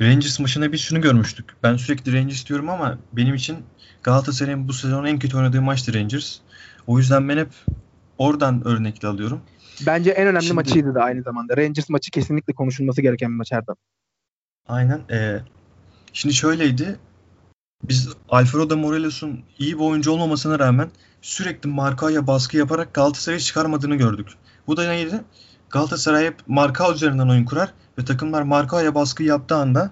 Rangers 0.02 0.39
maçında 0.39 0.71
biz 0.71 0.82
şunu 0.82 1.02
görmüştük. 1.02 1.45
Ben 1.63 1.78
sürekli 1.78 2.13
Rangers 2.13 2.45
diyorum 2.45 2.69
ama 2.69 2.97
benim 3.13 3.36
için 3.36 3.58
Galatasaray'ın 4.04 4.67
bu 4.67 4.73
sezon 4.73 5.06
en 5.06 5.19
kötü 5.19 5.38
oynadığı 5.38 5.62
maçtı 5.62 5.93
Rangers. 5.93 6.38
O 6.88 7.00
yüzden 7.00 7.30
ben 7.30 7.38
hep 7.38 7.50
oradan 8.17 8.67
örnekle 8.67 9.08
alıyorum. 9.08 9.41
Bence 9.86 10.12
en 10.12 10.28
önemli 10.28 10.43
Şimdi, 10.43 10.56
maçıydı 10.56 10.95
da 10.95 11.04
aynı 11.04 11.21
zamanda. 11.23 11.58
Rangers 11.58 11.89
maçı 11.89 12.12
kesinlikle 12.12 12.54
konuşulması 12.54 13.02
gereken 13.02 13.30
bir 13.30 13.36
maç 13.36 13.52
Erdem. 13.52 13.76
Aynen. 14.67 15.02
Ee, 15.12 15.39
şimdi 16.13 16.36
şöyleydi. 16.36 17.00
Biz 17.84 18.10
Alfredo 18.30 18.78
Morelos'un 18.78 19.39
iyi 19.60 19.73
bir 19.73 19.84
oyuncu 19.84 20.12
olmamasına 20.12 20.60
rağmen 20.60 20.89
sürekli 21.21 21.69
Marka'ya 21.69 22.28
baskı 22.28 22.58
yaparak 22.58 22.93
Galatasaray'ı 22.93 23.41
çıkarmadığını 23.41 23.95
gördük. 23.95 24.28
Bu 24.67 24.78
da 24.78 24.88
neydi? 24.88 25.21
Galatasaray 25.69 26.25
hep 26.25 26.36
Marka 26.47 26.93
üzerinden 26.93 27.27
oyun 27.27 27.45
kurar 27.45 27.73
ve 27.99 28.06
takımlar 28.06 28.41
Marka'ya 28.41 28.95
baskı 28.95 29.23
yaptığı 29.23 29.56
anda 29.56 29.91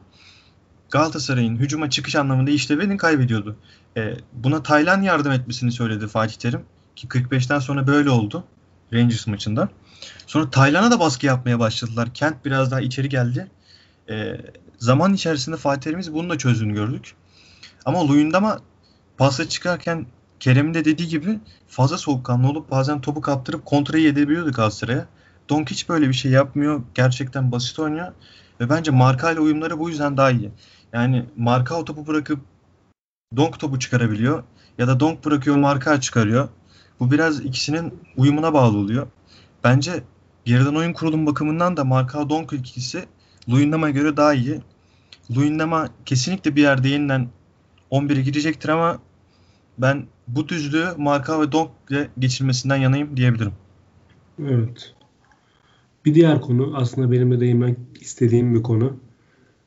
Galatasaray'ın 0.92 1.56
hücuma 1.56 1.90
çıkış 1.90 2.16
anlamında 2.16 2.52
işlevini 2.52 2.98
kaybediyordu. 2.98 3.58
Ee, 3.98 4.18
buna 4.34 4.64
Taylan 4.64 5.02
yardım 5.02 5.32
etmesini 5.32 5.72
söyledi 5.72 6.08
Fatih 6.08 6.36
Terim. 6.36 6.66
Ki 6.96 7.08
45'ten 7.08 7.60
sonra 7.60 7.88
böyle 7.88 8.10
oldu. 8.10 8.44
Rangers 8.94 9.28
maçında. 9.28 9.70
Sonra 10.28 10.50
Taylan'a 10.50 10.92
da 10.92 11.00
baskı 11.00 11.26
yapmaya 11.26 11.60
başladılar. 11.60 12.14
Kent 12.14 12.46
biraz 12.46 12.72
daha 12.72 12.82
içeri 12.82 13.10
geldi. 13.10 13.52
E, 14.10 14.38
zaman 14.78 15.14
içerisinde 15.14 15.58
Fatih 15.58 15.82
Terim'iz 15.82 16.14
bunu 16.14 16.30
da 16.30 16.38
çözdüğünü 16.38 16.74
gördük. 16.74 17.16
Ama 17.86 18.08
Luyendama 18.08 18.60
pasa 19.18 19.50
çıkarken 19.50 20.06
Kerem'in 20.40 20.74
de 20.74 20.86
dediği 20.86 21.08
gibi 21.08 21.40
fazla 21.68 21.98
soğukkanlı 21.98 22.50
olup 22.50 22.72
bazen 22.72 23.02
topu 23.02 23.22
kaptırıp 23.22 23.66
kontrayı 23.66 24.08
edebiliyordu 24.08 24.52
Galatasaray'a. 24.52 25.06
Donk 25.50 25.72
hiç 25.72 25.90
böyle 25.90 26.08
bir 26.08 26.14
şey 26.14 26.32
yapmıyor. 26.32 26.82
Gerçekten 26.94 27.52
basit 27.52 27.80
oynuyor. 27.80 28.12
Ve 28.60 28.70
bence 28.70 28.92
marka 28.92 29.32
ile 29.32 29.40
uyumları 29.40 29.80
bu 29.80 29.90
yüzden 29.90 30.18
daha 30.18 30.32
iyi. 30.32 30.52
Yani 30.94 31.26
marka 31.38 31.76
o 31.76 31.86
topu 31.86 32.08
bırakıp 32.08 32.40
Donk 33.36 33.60
topu 33.60 33.80
çıkarabiliyor. 33.80 34.44
Ya 34.78 34.88
da 34.88 35.00
Donk 35.00 35.26
bırakıyor 35.26 35.56
marka 35.56 36.02
çıkarıyor. 36.02 36.50
Bu 37.00 37.12
biraz 37.12 37.40
ikisinin 37.40 38.00
uyumuna 38.18 38.54
bağlı 38.54 38.78
oluyor. 38.78 39.08
Bence 39.64 40.04
geriden 40.46 40.76
oyun 40.76 40.94
kurulum 40.94 41.26
bakımından 41.26 41.78
da 41.78 41.84
Marka 41.84 42.30
Donk 42.30 42.54
ikisi 42.54 43.06
Luyendama'ya 43.50 43.94
göre 43.94 44.18
daha 44.18 44.34
iyi. 44.34 44.62
Luyendama 45.36 45.90
kesinlikle 46.06 46.56
bir 46.56 46.62
yerde 46.62 46.90
yeniden 46.90 47.28
11'e 47.92 48.22
girecektir 48.22 48.70
ama 48.70 49.00
ben 49.78 50.08
bu 50.28 50.50
düzlüğü 50.50 50.88
Marka 50.98 51.42
ve 51.42 51.52
Donk 51.52 51.72
ile 51.90 52.10
geçilmesinden 52.20 52.76
yanayım 52.76 53.18
diyebilirim. 53.18 53.54
Evet. 54.40 54.96
Bir 56.06 56.16
diğer 56.16 56.42
konu 56.42 56.72
aslında 56.76 57.12
benim 57.12 57.32
de 57.32 57.40
değinmek 57.40 57.78
istediğim 58.02 58.56
bir 58.56 58.64
konu. 58.64 58.94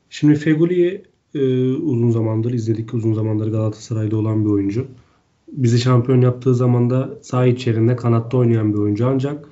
Şimdi 0.09 0.35
Feguli'yi 0.35 1.03
e, 1.33 1.73
uzun 1.73 2.11
zamandır 2.11 2.53
izledik. 2.53 2.93
Uzun 2.93 3.13
zamandır 3.13 3.51
Galatasaray'da 3.51 4.17
olan 4.17 4.45
bir 4.45 4.49
oyuncu 4.49 4.87
bizi 5.51 5.79
şampiyon 5.79 6.21
yaptığı 6.21 6.55
zaman 6.55 6.89
da 6.89 7.19
sağ 7.21 7.45
içerisinde 7.45 7.95
kanatta 7.95 8.37
oynayan 8.37 8.73
bir 8.73 8.77
oyuncu. 8.77 9.07
Ancak 9.07 9.49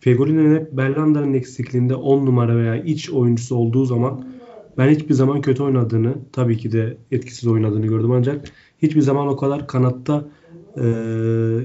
Fegoli'nin 0.00 0.54
hep 0.54 0.72
Belhanda'nın 0.72 1.34
eksikliğinde 1.34 1.94
10 1.94 2.26
numara 2.26 2.56
veya 2.56 2.76
iç 2.76 3.10
oyuncusu 3.10 3.56
olduğu 3.56 3.84
zaman 3.84 4.24
ben 4.78 4.90
hiçbir 4.90 5.14
zaman 5.14 5.40
kötü 5.40 5.62
oynadığını, 5.62 6.14
tabii 6.32 6.56
ki 6.56 6.72
de 6.72 6.96
etkisiz 7.10 7.46
oynadığını 7.46 7.86
gördüm 7.86 8.10
ancak 8.10 8.44
hiçbir 8.82 9.00
zaman 9.00 9.28
o 9.28 9.36
kadar 9.36 9.66
kanatta 9.66 10.28
e, 10.76 10.82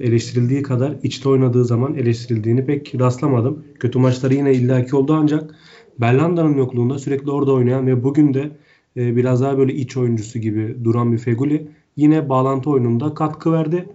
eleştirildiği 0.07 0.61
kadar 0.61 0.95
içte 1.03 1.29
oynadığı 1.29 1.65
zaman 1.65 1.95
eleştirildiğini 1.95 2.65
pek 2.65 2.95
rastlamadım. 2.99 3.63
Kötü 3.79 3.99
maçları 3.99 4.33
yine 4.33 4.53
illaki 4.53 4.95
oldu 4.95 5.13
ancak 5.13 5.55
Belhanda'nın 6.01 6.57
yokluğunda 6.57 6.99
sürekli 6.99 7.31
orada 7.31 7.53
oynayan 7.53 7.87
ve 7.87 8.03
bugün 8.03 8.33
de 8.33 8.51
e, 8.97 9.15
biraz 9.15 9.41
daha 9.41 9.57
böyle 9.57 9.73
iç 9.73 9.97
oyuncusu 9.97 10.39
gibi 10.39 10.77
duran 10.83 11.13
bir 11.13 11.17
Feguli 11.17 11.67
yine 11.95 12.29
bağlantı 12.29 12.69
oyununda 12.69 13.13
katkı 13.13 13.51
verdi. 13.51 13.89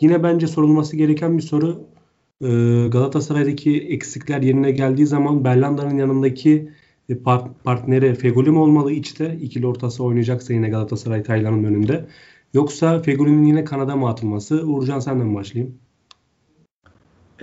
Yine 0.00 0.22
bence 0.22 0.46
sorulması 0.46 0.96
gereken 0.96 1.36
bir 1.36 1.42
soru 1.42 1.80
e, 2.40 2.48
Galatasaray'daki 2.88 3.80
eksikler 3.80 4.42
yerine 4.42 4.70
geldiği 4.70 5.06
zaman 5.06 5.44
Belhanda'nın 5.44 5.98
yanındaki 5.98 6.68
part, 7.24 7.64
partneri 7.64 8.14
Feguli 8.14 8.50
mi 8.50 8.58
olmalı 8.58 8.92
içte? 8.92 9.38
ikili 9.42 9.66
ortası 9.66 10.04
oynayacaksa 10.04 10.54
yine 10.54 10.68
Galatasaray 10.68 11.22
Taylan'ın 11.22 11.64
önünde. 11.64 12.06
Yoksa 12.54 13.02
Feguli'nin 13.02 13.44
yine 13.44 13.64
kanada 13.64 13.96
mı 13.96 14.08
atılması? 14.08 14.66
Uğurcan 14.66 15.00
senden 15.00 15.34
başlayayım. 15.34 15.78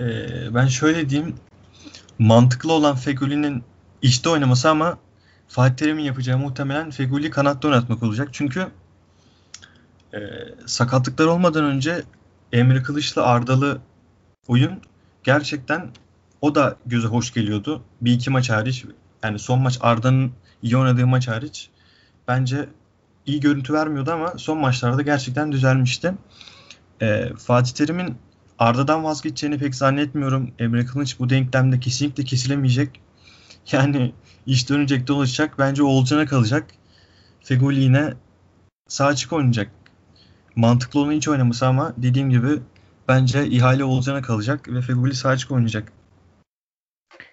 Ee, 0.00 0.54
ben 0.54 0.66
şöyle 0.66 1.10
diyeyim. 1.10 1.34
Mantıklı 2.18 2.72
olan 2.72 2.96
Feguli'nin 2.96 3.62
içte 4.02 4.28
oynaması 4.28 4.70
ama 4.70 4.98
Fatih 5.48 5.76
Terim'in 5.76 6.02
yapacağı 6.02 6.38
muhtemelen 6.38 6.90
Feguli 6.90 7.30
kanatta 7.30 7.68
oynatmak 7.68 8.02
olacak. 8.02 8.28
Çünkü 8.32 8.66
e, 10.14 10.18
sakatlıklar 10.66 11.26
olmadan 11.26 11.64
önce 11.64 12.02
Emre 12.52 12.82
Kılıç'la 12.82 13.22
Ardalı 13.22 13.80
oyun 14.48 14.80
gerçekten 15.24 15.90
o 16.40 16.54
da 16.54 16.76
göze 16.86 17.08
hoş 17.08 17.32
geliyordu. 17.34 17.82
Bir 18.00 18.12
iki 18.12 18.30
maç 18.30 18.50
hariç 18.50 18.84
yani 19.22 19.38
son 19.38 19.60
maç 19.60 19.78
Arda'nın 19.80 20.32
iyi 20.62 20.76
oynadığı 20.76 21.06
maç 21.06 21.28
hariç 21.28 21.70
bence 22.28 22.68
iyi 23.26 23.40
görüntü 23.40 23.72
vermiyordu 23.72 24.12
ama 24.12 24.32
son 24.36 24.58
maçlarda 24.58 25.02
gerçekten 25.02 25.52
düzelmişti. 25.52 26.14
E, 27.02 27.28
Fatih 27.38 27.72
Terim'in 27.72 28.14
Arda'dan 28.58 29.04
vazgeçeceğini 29.04 29.58
pek 29.58 29.74
zannetmiyorum. 29.74 30.50
Emre 30.58 30.84
Kılıç 30.84 31.18
bu 31.18 31.30
denklemde 31.30 31.80
kesinlikle 31.80 32.24
kesilemeyecek. 32.24 33.00
Yani 33.72 34.12
iş 34.46 34.70
dönecek 34.70 35.06
dolaşacak. 35.06 35.58
Bence 35.58 35.82
Oğulcan'a 35.82 36.26
kalacak. 36.26 36.66
Feguli 37.40 37.80
yine 37.80 38.14
sağ 38.88 39.06
açık 39.06 39.32
oynayacak. 39.32 39.70
Mantıklı 40.56 41.00
olan 41.00 41.12
hiç 41.12 41.28
oynaması 41.28 41.66
ama 41.66 41.94
dediğim 41.96 42.30
gibi 42.30 42.48
bence 43.08 43.46
ihale 43.46 43.84
Oğulcan'a 43.84 44.22
kalacak 44.22 44.68
ve 44.68 44.80
Feguli 44.80 45.14
sağ 45.14 45.28
açık 45.28 45.50
oynayacak. 45.50 45.92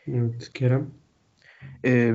Evet 0.08 0.54
Kerem. 0.54 0.92
Ee, 1.86 2.14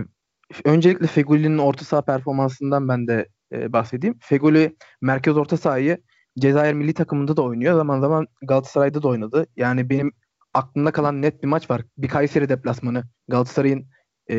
öncelikle 0.65 1.07
Feguli'nin 1.07 1.59
orta 1.59 1.85
saha 1.85 2.03
performansından 2.03 2.89
ben 2.89 3.07
de 3.07 3.29
e, 3.53 3.73
bahsedeyim. 3.73 4.19
Feguli 4.21 4.77
merkez 5.01 5.37
orta 5.37 5.57
sahayı 5.57 5.99
Cezayir 6.39 6.75
milli 6.75 6.95
takımında 6.95 7.37
da 7.37 7.43
oynuyor. 7.43 7.77
Zaman 7.77 8.01
zaman 8.01 8.27
Galatasaray'da 8.43 9.03
da 9.03 9.09
oynadı. 9.09 9.47
Yani 9.57 9.91
benim 9.91 10.13
aklımda 10.55 10.93
kalan 10.93 11.23
net 11.23 11.43
bir 11.43 11.49
maç 11.49 11.71
var. 11.71 11.83
Bir 11.99 12.09
Kayseri 12.09 12.49
deplasmanı. 12.49 13.05
Galatasaray'ın 13.29 13.87
e, 14.31 14.35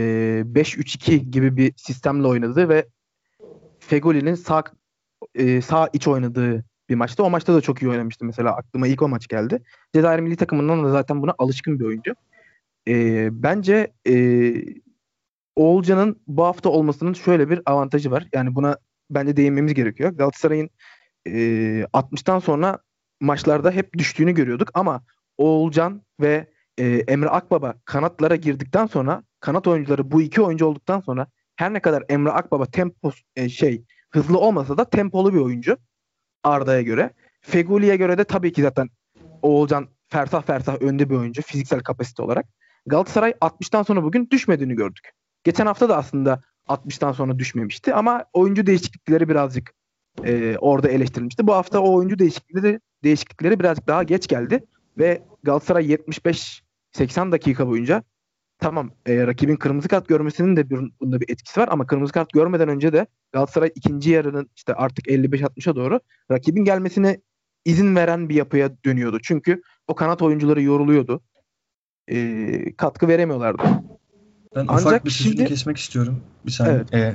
5-3-2 0.46 1.16
gibi 1.16 1.58
bir 1.58 1.74
sistemle 1.78 2.28
oynadı 2.28 2.70
ve 2.70 2.88
Fegoli'nin 3.80 4.36
sağ 4.36 4.64
e, 5.36 5.62
sağ 5.62 5.90
iç 5.94 6.08
oynadığı 6.08 6.66
bir 6.90 6.96
maçta. 6.96 7.24
O 7.24 7.30
maçta 7.30 7.56
da 7.56 7.62
çok 7.62 7.82
iyi 7.82 7.90
oynamıştı 7.90 8.26
mesela. 8.26 8.56
Aklıma 8.56 8.88
ilk 8.88 9.02
o 9.02 9.08
maç 9.08 9.28
geldi. 9.28 9.64
Cezayir 9.94 10.20
milli 10.20 10.36
takımından 10.36 10.84
da 10.84 10.90
zaten 10.90 11.22
buna 11.22 11.34
alışkın 11.38 11.80
bir 11.80 11.86
oyuncu. 11.86 12.14
E, 12.88 13.30
bence 13.44 13.94
e, 14.08 14.54
Oğulcan'ın 15.56 16.22
bu 16.28 16.46
hafta 16.46 16.70
olmasının 16.70 17.14
şöyle 17.14 17.50
bir 17.50 17.62
avantajı 17.66 18.12
var. 18.12 18.28
Yani 18.34 18.56
buna 18.56 18.78
bence 19.10 19.38
değinmemiz 19.38 19.74
gerekiyor. 19.74 20.12
Galatasaray'ın 20.12 20.70
e, 21.28 21.32
60'tan 21.94 22.42
sonra 22.42 22.80
maçlarda 23.22 23.72
hep 23.72 23.98
düştüğünü 23.98 24.32
görüyorduk 24.32 24.70
ama 24.74 25.04
Oğulcan 25.38 26.02
ve 26.22 26.48
e, 26.78 26.86
Emre 26.88 27.30
Akbaba 27.30 27.76
kanatlara 27.86 28.36
girdikten 28.36 28.86
sonra 28.86 29.24
kanat 29.40 29.68
oyuncuları 29.68 30.12
bu 30.12 30.22
iki 30.22 30.42
oyuncu 30.42 30.66
olduktan 30.66 31.00
sonra 31.00 31.28
her 31.56 31.74
ne 31.74 31.80
kadar 31.80 32.04
Emre 32.10 32.32
Akbaba 32.32 32.66
tempo 32.66 33.12
e, 33.36 33.50
şey 33.50 33.84
hızlı 34.10 34.38
olmasa 34.40 34.78
da 34.78 34.90
tempolu 34.90 35.34
bir 35.34 35.40
oyuncu 35.40 35.78
Arda'ya 36.44 36.82
göre. 36.82 37.14
Feguli'ye 37.42 37.96
göre 37.96 38.18
de 38.18 38.24
tabii 38.24 38.54
ki 38.54 38.62
zaten 38.62 38.90
Oğulcan 39.42 39.88
fersah 40.08 40.42
fersah 40.42 40.82
önde 40.82 41.10
bir 41.10 41.16
oyuncu 41.16 41.42
fiziksel 41.42 41.80
kapasite 41.80 42.24
olarak. 42.24 42.46
Galatasaray 42.86 43.32
60'tan 43.32 43.86
sonra 43.86 44.04
bugün 44.04 44.30
düşmediğini 44.32 44.76
gördük. 44.76 45.12
Geçen 45.44 45.66
hafta 45.66 45.90
da 45.90 45.98
aslında 45.98 46.44
60'tan 46.70 47.14
sonra 47.14 47.40
düşmemişti 47.40 47.94
ama 47.94 48.26
oyuncu 48.34 48.66
değişiklikleri 48.66 49.30
birazcık 49.30 49.74
e, 50.26 50.58
orada 50.58 50.90
eleştirilmişti. 50.90 51.48
Bu 51.48 51.54
hafta 51.54 51.80
o 51.80 51.94
oyuncu 51.94 52.20
değişiklikleri 52.20 52.80
değişiklikleri 53.04 53.60
birazcık 53.60 53.88
daha 53.88 54.04
geç 54.04 54.28
geldi 54.28 54.66
ve 54.98 55.22
Galatasaray 55.44 55.92
75 55.92 56.64
80 56.92 57.32
dakika 57.32 57.68
boyunca 57.68 58.04
tamam 58.60 58.92
e, 59.06 59.28
rakibin 59.28 59.56
kırmızı 59.56 59.88
kart 59.88 60.08
görmesinin 60.08 60.56
de 60.56 60.70
bir, 60.70 60.80
bunda 61.02 61.22
bir 61.22 61.30
etkisi 61.30 61.60
var 61.60 61.70
ama 61.72 61.88
kırmızı 61.88 62.14
kart 62.14 62.34
görmeden 62.34 62.70
önce 62.70 62.94
de 62.94 63.08
Galatasaray 63.32 63.72
ikinci 63.76 64.10
yarının 64.10 64.50
işte 64.56 64.74
artık 64.74 65.08
55-60'a 65.08 65.76
doğru 65.76 66.00
rakibin 66.32 66.64
gelmesine 66.64 67.22
izin 67.66 67.96
veren 67.96 68.30
bir 68.30 68.36
yapıya 68.36 68.84
dönüyordu. 68.86 69.20
Çünkü 69.24 69.62
o 69.88 69.96
kanat 69.96 70.22
oyuncuları 70.22 70.62
yoruluyordu. 70.62 71.22
E, 72.08 72.76
katkı 72.76 73.08
veremiyorlardı. 73.08 73.64
Ben 74.56 74.66
Ancak 74.68 74.88
ufak 74.88 75.06
bir 75.06 75.10
sözünü 75.10 75.36
şimdi... 75.36 75.50
kesmek 75.50 75.78
istiyorum. 75.78 76.22
Bir 76.46 76.52
saniye. 76.52 76.76
Evet. 76.76 76.94
Ee, 76.94 77.14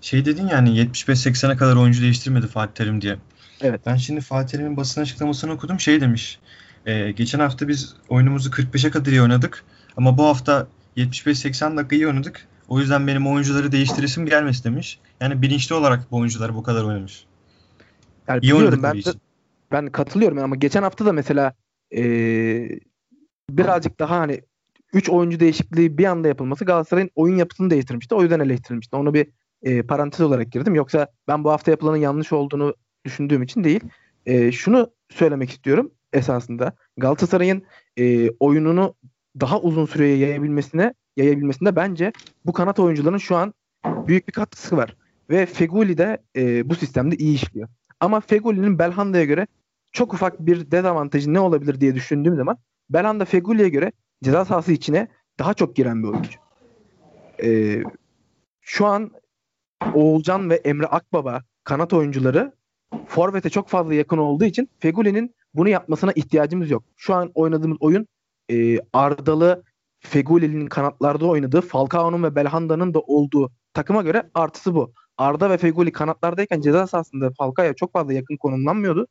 şey 0.00 0.24
dedin 0.24 0.48
yani 0.48 0.70
75-80'e 0.70 1.56
kadar 1.56 1.76
oyuncu 1.76 2.02
değiştirmedi 2.02 2.46
Fatih 2.46 2.74
Terim 2.74 3.00
diye. 3.00 3.16
Evet. 3.60 3.80
Ben 3.86 3.96
şimdi 3.96 4.20
Fatih 4.20 4.48
Terim'in 4.48 4.76
basın 4.76 5.02
açıklamasını 5.02 5.52
okudum. 5.52 5.80
Şey 5.80 6.00
demiş. 6.00 6.38
E, 6.86 7.10
geçen 7.10 7.38
hafta 7.38 7.68
biz 7.68 7.96
oyunumuzu 8.08 8.50
45'e 8.50 8.90
kadar 8.90 9.10
iyi 9.12 9.22
oynadık. 9.22 9.64
Ama 9.96 10.18
bu 10.18 10.24
hafta 10.24 10.66
75-80 10.96 11.76
dakika 11.76 11.96
iyi 11.96 12.06
oynadık. 12.06 12.46
O 12.68 12.80
yüzden 12.80 13.06
benim 13.06 13.26
oyuncuları 13.26 13.72
değiştiresim 13.72 14.26
gelmesi 14.26 14.64
demiş. 14.64 14.98
Yani 15.20 15.42
bilinçli 15.42 15.74
olarak 15.74 16.10
bu 16.10 16.16
oyuncular 16.16 16.54
bu 16.54 16.62
kadar 16.62 16.84
oynamış. 16.84 17.24
Yani 18.28 18.40
iyi 18.42 18.54
biliyorum 18.54 18.82
ben, 18.82 18.96
de, 18.96 19.10
ben 19.72 19.86
katılıyorum 19.86 20.38
ama 20.38 20.56
geçen 20.56 20.82
hafta 20.82 21.06
da 21.06 21.12
mesela 21.12 21.54
e, 21.96 22.02
birazcık 23.50 24.00
daha 24.00 24.18
hani 24.18 24.40
3 24.94 25.10
oyuncu 25.10 25.40
değişikliği 25.40 25.98
bir 25.98 26.04
anda 26.04 26.28
yapılması 26.28 26.64
Galatasaray'ın 26.64 27.10
oyun 27.14 27.36
yapısını 27.36 27.70
değiştirmişti. 27.70 28.14
O 28.14 28.22
yüzden 28.22 28.40
eleştirilmişti. 28.40 28.96
Onu 28.96 29.14
bir 29.14 29.26
e, 29.62 29.82
parantez 29.82 30.20
olarak 30.20 30.52
girdim. 30.52 30.74
Yoksa 30.74 31.06
ben 31.28 31.44
bu 31.44 31.50
hafta 31.50 31.70
yapılanın 31.70 31.96
yanlış 31.96 32.32
olduğunu 32.32 32.74
düşündüğüm 33.04 33.42
için 33.42 33.64
değil. 33.64 33.80
E, 34.26 34.52
şunu 34.52 34.90
söylemek 35.10 35.50
istiyorum 35.50 35.90
esasında. 36.12 36.72
Galatasaray'ın 36.96 37.62
e, 37.96 38.30
oyununu 38.30 38.94
daha 39.40 39.60
uzun 39.60 39.86
süreye 39.86 40.16
yayabilmesine 40.16 40.94
yayabilmesinde 41.16 41.76
bence 41.76 42.12
bu 42.46 42.52
kanat 42.52 42.78
oyuncuların 42.78 43.18
şu 43.18 43.36
an 43.36 43.54
büyük 43.84 44.28
bir 44.28 44.32
katkısı 44.32 44.76
var. 44.76 44.96
Ve 45.30 45.46
Feguli 45.46 45.98
de 45.98 46.18
e, 46.36 46.68
bu 46.68 46.74
sistemde 46.74 47.16
iyi 47.16 47.34
işliyor. 47.34 47.68
Ama 48.00 48.20
Feguli'nin 48.20 48.78
Belhanda'ya 48.78 49.24
göre 49.24 49.46
çok 49.92 50.14
ufak 50.14 50.40
bir 50.46 50.70
dezavantajı 50.70 51.34
ne 51.34 51.40
olabilir 51.40 51.80
diye 51.80 51.94
düşündüğüm 51.94 52.36
zaman 52.36 52.58
Belhanda 52.90 53.24
Feguli'ye 53.24 53.68
göre 53.68 53.92
ceza 54.22 54.44
sahası 54.44 54.72
içine 54.72 55.08
daha 55.38 55.54
çok 55.54 55.76
giren 55.76 56.02
bir 56.02 56.08
oyuncu. 56.08 56.38
E, 57.42 57.82
şu 58.60 58.86
an 58.86 59.10
Oğulcan 59.94 60.50
ve 60.50 60.54
Emre 60.54 60.86
Akbaba 60.86 61.42
kanat 61.64 61.92
oyuncuları 61.92 62.52
Forvet'e 63.06 63.50
çok 63.50 63.68
fazla 63.68 63.94
yakın 63.94 64.18
olduğu 64.18 64.44
için 64.44 64.70
Feguli'nin 64.78 65.34
bunu 65.54 65.68
yapmasına 65.68 66.12
ihtiyacımız 66.12 66.70
yok. 66.70 66.84
Şu 66.96 67.14
an 67.14 67.30
oynadığımız 67.34 67.78
oyun 67.80 68.06
e, 68.50 68.78
Ardalı 68.92 69.62
Feguli'nin 70.00 70.66
kanatlarda 70.66 71.26
oynadığı 71.26 71.60
Falcao'nun 71.60 72.22
ve 72.22 72.34
Belhanda'nın 72.34 72.94
da 72.94 73.00
olduğu 73.00 73.52
takıma 73.74 74.02
göre 74.02 74.30
artısı 74.34 74.74
bu. 74.74 74.92
Arda 75.18 75.50
ve 75.50 75.58
Feguli 75.58 75.92
kanatlardayken 75.92 76.60
ceza 76.60 76.86
sahasında 76.86 77.30
Falcao'ya 77.38 77.74
çok 77.74 77.92
fazla 77.92 78.12
yakın 78.12 78.36
konumlanmıyordu. 78.36 79.06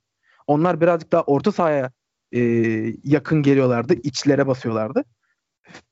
Onlar 0.48 0.82
birazcık 0.82 1.12
daha 1.12 1.22
orta 1.22 1.52
sahaya 1.52 1.92
e, 2.34 2.40
yakın 3.04 3.42
geliyorlardı. 3.44 3.94
içlere 3.94 4.48
basıyorlardı. 4.48 5.04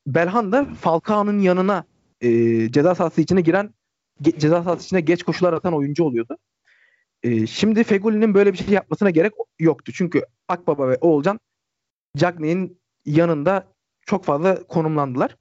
Belhanda 0.06 0.64
Falcao'nun 0.64 1.38
yanına 1.38 1.84
e, 2.20 2.28
ceza 2.72 2.94
sahası 2.94 3.20
içine 3.20 3.40
giren 3.40 3.74
ge- 4.22 4.38
ceza 4.38 4.62
sahası 4.62 4.84
içine 4.84 5.00
geç 5.00 5.22
koşular 5.22 5.52
atan 5.52 5.74
oyuncu 5.74 6.04
oluyordu. 6.04 6.38
E, 7.22 7.46
şimdi 7.46 7.84
Feguli'nin 7.84 8.34
böyle 8.34 8.52
bir 8.52 8.58
şey 8.58 8.68
yapmasına 8.68 9.10
gerek 9.10 9.32
yoktu. 9.58 9.92
Çünkü 9.94 10.22
Akbaba 10.48 10.88
ve 10.88 10.98
Oğulcan 11.00 11.40
Cagney'in 12.16 12.80
yanında 13.04 13.72
çok 14.06 14.24
fazla 14.24 14.62
konumlandılar. 14.66 15.36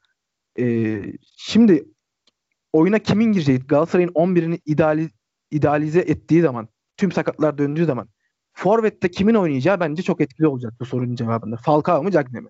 E, 0.59 1.01
şimdi 1.37 1.85
oyuna 2.73 2.99
kimin 2.99 3.31
gireceği 3.31 3.59
Galatasaray'ın 3.59 4.11
11'ini 4.11 4.59
ideali, 4.65 5.09
idealize 5.51 5.99
ettiği 5.99 6.41
zaman 6.41 6.67
tüm 6.97 7.11
sakatlar 7.11 7.57
döndüğü 7.57 7.85
zaman 7.85 8.09
Forvet'te 8.53 9.11
kimin 9.11 9.35
oynayacağı 9.35 9.79
bence 9.79 10.03
çok 10.03 10.21
etkili 10.21 10.47
olacak 10.47 10.73
bu 10.79 10.85
sorunun 10.85 11.15
cevabında. 11.15 11.57
Falcao 11.57 12.03
mu 12.03 12.11
Cagney 12.11 12.41
mi? 12.41 12.49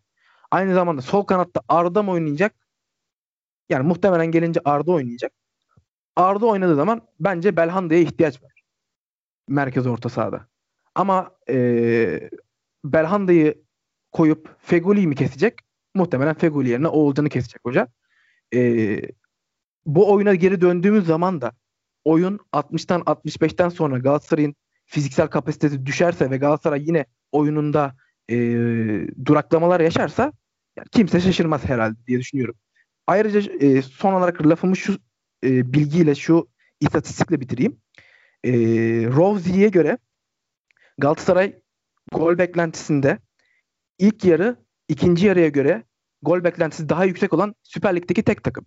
Aynı 0.51 0.73
zamanda 0.73 1.01
sol 1.01 1.23
kanatta 1.23 1.61
Arda 1.69 2.03
mı 2.03 2.11
oynayacak? 2.11 2.55
Yani 3.69 3.87
muhtemelen 3.87 4.31
gelince 4.31 4.59
Arda 4.65 4.91
oynayacak. 4.91 5.31
Arda 6.15 6.45
oynadığı 6.45 6.75
zaman 6.75 7.01
bence 7.19 7.55
Belhanda'ya 7.57 7.99
ihtiyaç 8.01 8.43
var. 8.43 8.51
Merkez 9.47 9.87
orta 9.87 10.09
sahada. 10.09 10.47
Ama 10.95 11.31
e, 11.49 12.29
Belhanda'yı 12.83 13.63
koyup 14.11 14.55
Fegoli'yi 14.59 15.07
mi 15.07 15.15
kesecek? 15.15 15.59
Muhtemelen 15.95 16.33
Fegoli 16.33 16.69
yerine 16.69 16.87
Oğulcan'ı 16.87 17.29
kesecek 17.29 17.61
hoca. 17.65 17.87
E, 18.53 19.01
bu 19.85 20.13
oyuna 20.13 20.35
geri 20.35 20.61
döndüğümüz 20.61 21.05
zaman 21.05 21.41
da 21.41 21.51
oyun 22.05 22.39
60'tan 22.53 23.01
65'ten 23.01 23.69
sonra 23.69 23.97
Galatasaray'ın 23.97 24.55
fiziksel 24.91 25.27
kapasitesi 25.27 25.85
düşerse 25.85 26.31
ve 26.31 26.37
Galatasaray 26.37 26.83
yine 26.87 27.05
oyununda 27.31 27.95
e, 28.29 28.35
duraklamalar 29.25 29.79
yaşarsa 29.79 30.33
yani 30.77 30.87
kimse 30.91 31.21
şaşırmaz 31.21 31.65
herhalde 31.65 31.97
diye 32.07 32.19
düşünüyorum. 32.19 32.55
Ayrıca 33.07 33.39
e, 33.59 33.81
son 33.81 34.13
olarak 34.13 34.45
lafımı 34.47 34.75
şu 34.75 34.97
e, 35.43 35.73
bilgiyle, 35.73 36.15
şu 36.15 36.49
istatistikle 36.79 37.41
bitireyim. 37.41 37.81
E, 38.43 38.51
Rovzi'ye 39.05 39.69
göre 39.69 39.97
Galatasaray 40.97 41.61
gol 42.11 42.37
beklentisinde 42.37 43.19
ilk 43.99 44.25
yarı 44.25 44.55
ikinci 44.87 45.25
yarıya 45.25 45.47
göre 45.47 45.83
gol 46.21 46.43
beklentisi 46.43 46.89
daha 46.89 47.05
yüksek 47.05 47.33
olan 47.33 47.55
Süper 47.63 47.95
Lig'deki 47.95 48.23
tek 48.23 48.43
takım. 48.43 48.65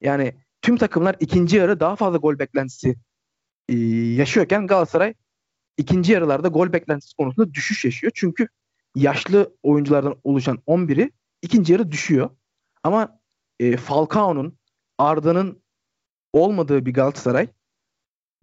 Yani 0.00 0.34
tüm 0.62 0.76
takımlar 0.76 1.16
ikinci 1.20 1.56
yarı 1.56 1.80
daha 1.80 1.96
fazla 1.96 2.18
gol 2.18 2.38
beklentisi 2.38 2.94
e, 3.68 3.74
yaşıyorken 4.14 4.66
Galatasaray 4.66 5.14
ikinci 5.78 6.12
yarılarda 6.12 6.48
gol 6.48 6.72
beklentisi 6.72 7.16
konusunda 7.16 7.54
düşüş 7.54 7.84
yaşıyor. 7.84 8.12
Çünkü 8.14 8.48
yaşlı 8.96 9.56
oyunculardan 9.62 10.16
oluşan 10.24 10.58
11'i 10.66 11.12
ikinci 11.42 11.72
yarı 11.72 11.90
düşüyor. 11.90 12.30
Ama 12.82 13.20
e, 13.60 13.76
Falcao'nun, 13.76 14.58
Arda'nın 14.98 15.62
olmadığı 16.32 16.86
bir 16.86 16.94
Galatasaray 16.94 17.48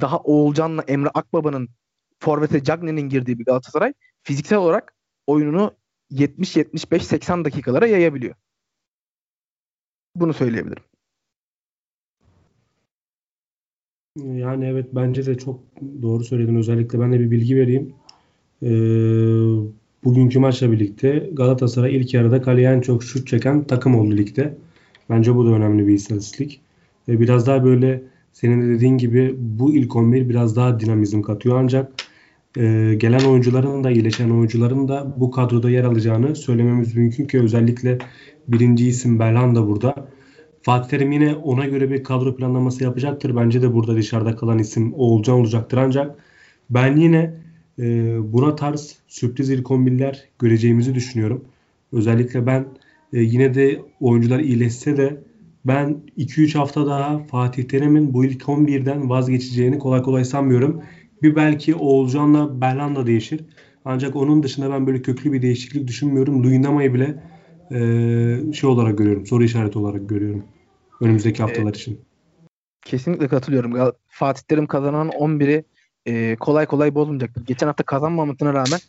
daha 0.02 0.18
Oğulcan'la 0.18 0.82
Emre 0.82 1.10
Akbaba'nın 1.14 1.70
Forvet'e 2.20 2.64
Cagney'nin 2.64 3.10
girdiği 3.10 3.40
bir 3.40 3.46
Galatasaray 3.46 3.94
fiziksel 4.24 4.58
olarak 4.58 4.96
oyununu 5.28 5.78
70-75-80 6.12 7.46
dakikalara 7.46 7.88
yayabiliyor. 7.88 8.36
Bunu 10.16 10.34
söyleyebilirim. 10.34 10.84
Yani 14.24 14.66
evet 14.66 14.86
bence 14.96 15.26
de 15.26 15.38
çok 15.38 15.60
doğru 16.02 16.24
söyledin. 16.24 16.56
Özellikle 16.56 17.00
ben 17.00 17.14
de 17.14 17.20
bir 17.20 17.32
bilgi 17.32 17.56
vereyim. 17.56 17.94
Ee, 18.64 18.70
bugünkü 20.04 20.40
maçla 20.40 20.72
birlikte 20.72 21.30
Galatasaray 21.34 21.96
ilk 21.96 22.14
yarıda 22.14 22.42
kaleye 22.42 22.72
en 22.72 22.82
çok 22.82 23.04
şut 23.04 23.28
çeken 23.28 23.64
takım 23.64 23.96
oldu 23.96 24.18
ligde. 24.18 24.58
Bence 25.10 25.36
bu 25.36 25.46
da 25.46 25.50
önemli 25.50 25.88
bir 25.88 25.94
istatistik. 25.94 26.62
Ee, 27.10 27.20
biraz 27.20 27.48
daha 27.48 27.64
böyle 27.64 28.04
senin 28.34 28.62
de 28.62 28.76
dediğin 28.76 28.98
gibi 28.98 29.36
bu 29.38 29.74
ilk 29.76 29.96
11 29.96 30.30
biraz 30.30 30.56
daha 30.56 30.80
dinamizm 30.80 31.22
katıyor 31.22 31.60
ancak 31.60 31.92
e, 32.58 32.96
gelen 32.98 33.26
oyuncuların 33.26 33.84
da 33.84 33.92
iyileşen 33.92 34.30
oyuncuların 34.30 34.88
da 34.88 35.14
bu 35.18 35.32
kadroda 35.32 35.70
yer 35.70 35.84
alacağını 35.84 36.36
söylememiz 36.36 36.96
mümkün 36.96 37.26
ki 37.28 37.42
özellikle 37.42 37.98
birinci 38.48 38.88
isim 38.88 39.20
Belhanda 39.20 39.68
burada. 39.68 40.08
Fatih 40.66 40.90
Terim 40.90 41.12
yine 41.12 41.36
ona 41.36 41.66
göre 41.66 41.92
bir 41.92 42.04
kadro 42.04 42.36
planlaması 42.36 42.84
yapacaktır. 42.84 43.36
Bence 43.36 43.62
de 43.62 43.74
burada 43.74 43.96
dışarıda 43.96 44.36
kalan 44.36 44.60
isim 44.60 44.94
Oğulcan 44.94 45.36
olacaktır. 45.36 45.78
Ancak 45.78 46.16
ben 46.70 46.98
yine 46.98 47.34
e, 47.80 47.84
buna 48.34 48.56
tarz 48.56 48.96
sürpriz 49.08 49.50
ilk 49.50 49.72
11'ler 49.72 50.30
göreceğimizi 50.40 50.96
düşünüyorum. 50.96 51.46
Özellikle 51.92 52.46
ben 52.46 52.66
e, 53.14 53.20
yine 53.22 53.54
de 53.54 53.82
oyuncular 54.00 54.40
iyileşse 54.40 54.98
de 54.98 55.22
ben 55.66 55.98
2-3 56.18 56.58
hafta 56.58 56.88
daha 56.88 57.20
Fatih 57.20 57.64
Terim'in 57.64 58.14
bu 58.14 58.26
ilk 58.26 58.42
11'den 58.42 59.10
vazgeçeceğini 59.10 59.80
kolay 59.80 60.02
kolay 60.02 60.26
sanmıyorum. 60.26 60.82
Bir 61.24 61.36
belki 61.36 61.76
Oğulcan'la 61.76 62.62
Belhanda 62.62 63.08
değişir. 63.08 63.42
Ancak 63.86 64.16
onun 64.16 64.44
dışında 64.44 64.72
ben 64.72 64.88
böyle 64.88 65.02
köklü 65.02 65.34
bir 65.34 65.42
değişiklik 65.42 65.88
düşünmüyorum. 65.88 66.44
Luyendama'yı 66.44 66.94
bile 66.94 67.24
e, 67.72 68.54
şey 68.54 68.70
olarak 68.70 68.98
görüyorum. 68.98 69.26
Soru 69.26 69.44
işareti 69.44 69.80
olarak 69.80 70.10
görüyorum. 70.10 70.44
Önümüzdeki 71.02 71.44
haftalar 71.44 71.74
e, 71.74 71.78
için. 71.78 72.02
Kesinlikle 72.86 73.28
katılıyorum. 73.28 73.94
Fatih 74.08 74.44
Terim 74.44 74.68
kazanan 74.68 75.10
11'i 75.10 75.66
e, 76.06 76.36
kolay 76.36 76.66
kolay 76.66 76.96
bozmayacaktır. 76.96 77.46
Geçen 77.46 77.68
hafta 77.68 77.84
kazanmamasına 77.84 78.54
rağmen 78.54 78.80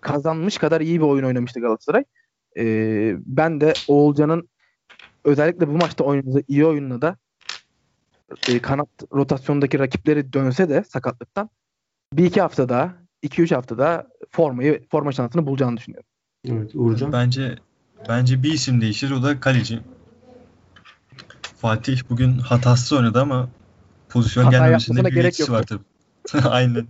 kazanmış 0.00 0.58
kadar 0.58 0.80
iyi 0.80 1.00
bir 1.00 1.06
oyun 1.06 1.24
oynamıştı 1.24 1.60
Galatasaray. 1.60 2.04
E, 2.56 2.64
ben 3.26 3.60
de 3.60 3.72
Oğulcan'ın 3.88 4.48
özellikle 5.24 5.68
bu 5.68 5.72
maçta 5.72 6.04
oynadığı 6.04 6.42
iyi 6.48 6.66
oyunla 6.66 7.02
da 7.02 7.16
e, 8.48 8.58
kanat 8.58 8.88
rotasyondaki 9.12 9.78
rakipleri 9.78 10.32
dönse 10.32 10.68
de 10.68 10.84
sakatlıktan 10.84 11.50
bir 12.12 12.24
iki 12.24 12.40
hafta 12.40 12.68
daha, 12.68 12.94
iki 13.22 13.42
üç 13.42 13.52
hafta 13.52 13.78
daha 13.78 14.06
formayı 14.30 14.82
forma 14.90 15.12
şansını 15.12 15.46
bulacağını 15.46 15.76
düşünüyorum. 15.76 16.08
Evet 16.48 16.70
Uğurcan. 16.74 17.12
Bence 17.12 17.58
bence 18.08 18.42
bir 18.42 18.52
isim 18.52 18.80
değişir 18.80 19.10
o 19.10 19.22
da 19.22 19.40
kaleci. 19.40 19.80
Fatih 21.60 22.00
bugün 22.10 22.38
hatasız 22.38 22.92
oynadı 22.92 23.20
ama 23.20 23.48
pozisyon 24.08 24.44
Hata 24.44 24.56
gelmemesinde 24.56 25.10
gerek 25.10 25.26
etkisi 25.26 25.52
var 25.52 25.62
tabii. 25.62 25.82
Aynen. 26.48 26.86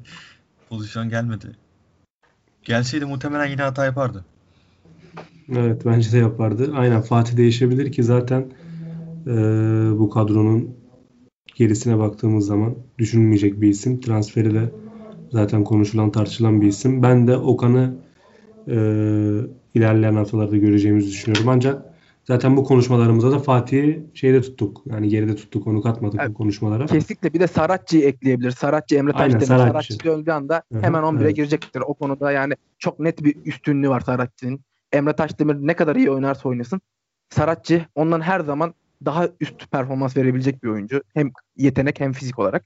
Pozisyon 0.68 1.08
gelmedi. 1.08 1.46
Gelseydi 2.64 3.04
muhtemelen 3.04 3.46
yine 3.46 3.62
hata 3.62 3.84
yapardı. 3.84 4.24
Evet 5.56 5.82
bence 5.84 6.12
de 6.12 6.18
yapardı. 6.18 6.72
Aynen 6.74 7.02
Fatih 7.02 7.36
değişebilir 7.36 7.92
ki 7.92 8.02
zaten 8.02 8.52
e, 9.26 9.32
bu 9.98 10.10
kadronun 10.10 10.76
gerisine 11.54 11.98
baktığımız 11.98 12.46
zaman 12.46 12.74
düşünülmeyecek 12.98 13.60
bir 13.60 13.68
isim. 13.68 14.00
Transferi 14.00 14.54
de 14.54 14.72
zaten 15.32 15.64
konuşulan 15.64 16.12
tartışılan 16.12 16.60
bir 16.60 16.66
isim. 16.66 17.02
Ben 17.02 17.26
de 17.26 17.36
Okan'ı 17.36 17.94
e, 18.68 18.76
ilerleyen 19.74 20.14
haftalarda 20.14 20.56
göreceğimizi 20.56 21.08
düşünüyorum. 21.08 21.48
Ancak 21.48 21.89
zaten 22.30 22.56
bu 22.56 22.64
konuşmalarımızda 22.64 23.32
da 23.32 23.38
Fatih'i 23.38 24.06
şeyde 24.14 24.40
tuttuk. 24.40 24.82
Yani 24.86 25.08
geride 25.08 25.36
tuttuk. 25.36 25.66
Onu 25.66 25.82
katmadık 25.82 26.20
Evet. 26.20 26.30
bu 26.30 26.34
konuşmalara. 26.34 26.86
Kesinlikle 26.86 27.32
bir 27.32 27.40
de 27.40 27.46
Saratçı'yı 27.46 28.04
ekleyebilir. 28.04 28.50
Saratçı 28.50 28.96
Emre 28.96 29.12
Aynen, 29.12 29.32
Taşdemir. 29.32 29.46
Saratçı. 29.46 29.94
Saratçı 29.94 30.04
döndüğü 30.04 30.30
anda 30.30 30.62
hemen 30.80 31.02
11'e 31.02 31.22
evet. 31.22 31.36
girecektir. 31.36 31.80
O 31.80 31.94
konuda 31.94 32.32
yani 32.32 32.54
çok 32.78 33.00
net 33.00 33.24
bir 33.24 33.36
üstünlüğü 33.44 33.88
var 33.88 34.00
Saratçı'nın. 34.00 34.60
Emre 34.92 35.12
Taşdemir 35.12 35.54
ne 35.54 35.74
kadar 35.74 35.96
iyi 35.96 36.10
oynarsa 36.10 36.48
oynasın. 36.48 36.80
Saratçı 37.30 37.86
ondan 37.94 38.20
her 38.20 38.40
zaman 38.40 38.74
daha 39.04 39.28
üst 39.40 39.70
performans 39.70 40.16
verebilecek 40.16 40.62
bir 40.62 40.68
oyuncu. 40.68 41.02
Hem 41.14 41.30
yetenek 41.56 42.00
hem 42.00 42.12
fizik 42.12 42.38
olarak. 42.38 42.64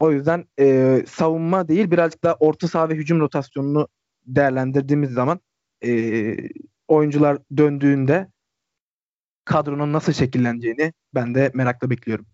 O 0.00 0.12
yüzden 0.12 0.44
e, 0.60 1.02
savunma 1.08 1.68
değil 1.68 1.90
birazcık 1.90 2.24
daha 2.24 2.34
orta 2.34 2.68
saha 2.68 2.88
ve 2.88 2.94
hücum 2.94 3.20
rotasyonunu 3.20 3.88
değerlendirdiğimiz 4.26 5.10
zaman 5.10 5.40
e, 5.84 6.34
oyuncular 6.88 7.38
döndüğünde 7.56 8.28
kadronun 9.46 9.92
nasıl 9.92 10.12
şekilleneceğini 10.12 10.92
ben 11.14 11.34
de 11.34 11.50
merakla 11.54 11.90
bekliyorum. 11.90 12.26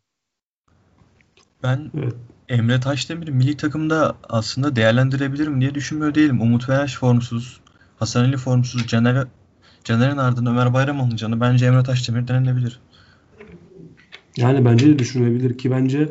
Ben 1.62 1.90
Evet. 1.98 2.14
Emre 2.48 2.80
Taşdemir'i 2.80 3.30
milli 3.30 3.56
takımda 3.56 4.16
aslında 4.28 4.76
değerlendirebilirim 4.76 5.60
diye 5.60 5.74
düşünmüyor 5.74 6.14
değilim. 6.14 6.40
Umut 6.40 6.68
Meraş 6.68 6.96
formsuz, 6.96 7.60
Hasan 7.98 8.24
Ali 8.24 8.36
formsuz, 8.36 8.86
Caner, 8.86 9.26
Caner'in 9.84 10.16
ardından 10.16 10.52
Ömer 10.54 10.74
Bayram 10.74 11.00
alınacağını 11.00 11.40
bence 11.40 11.66
Emre 11.66 11.82
Taşdemir 11.82 12.28
denenebilir. 12.28 12.80
Yani 14.36 14.64
bence 14.64 14.86
de 14.86 14.98
düşünülebilir 14.98 15.58
ki 15.58 15.70
bence 15.70 16.08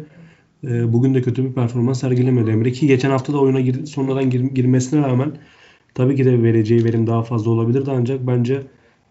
e, 0.63 0.93
bugün 0.93 1.13
de 1.13 1.21
kötü 1.21 1.43
bir 1.43 1.53
performans 1.53 1.99
sergilemedi 1.99 2.51
Emre 2.51 2.71
ki 2.71 2.87
geçen 2.87 3.09
hafta 3.09 3.33
da 3.33 3.39
oyuna 3.39 3.59
gir- 3.59 3.85
sonradan 3.85 4.29
gir- 4.29 4.39
girmesine 4.55 5.07
rağmen 5.07 5.31
tabii 5.93 6.15
ki 6.15 6.25
de 6.25 6.43
vereceği 6.43 6.85
verim 6.85 7.07
daha 7.07 7.23
fazla 7.23 7.51
olabilirdi 7.51 7.91
ancak 7.91 8.27
bence 8.27 8.61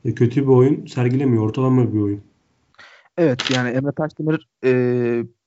kötü 0.04 0.42
bir 0.42 0.52
oyun 0.52 0.86
sergilemiyor. 0.86 1.44
Ortalama 1.44 1.92
bir 1.92 2.00
oyun. 2.00 2.22
Evet 3.18 3.50
yani 3.50 3.68
Emre 3.68 3.92
Taşdemir 3.92 4.48
e, 4.64 4.72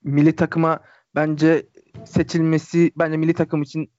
milli 0.03 0.35
takıma 0.35 0.79
bence 1.15 1.65
seçilmesi 2.05 2.91
bence 2.97 3.17
milli 3.17 3.33
takım 3.33 3.61
için 3.61 3.91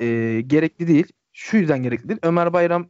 e, 0.00 0.40
gerekli 0.46 0.88
değil. 0.88 1.06
Şu 1.32 1.56
yüzden 1.56 1.82
gerekli 1.82 2.08
değil. 2.08 2.20
Ömer 2.22 2.52
Bayram 2.52 2.86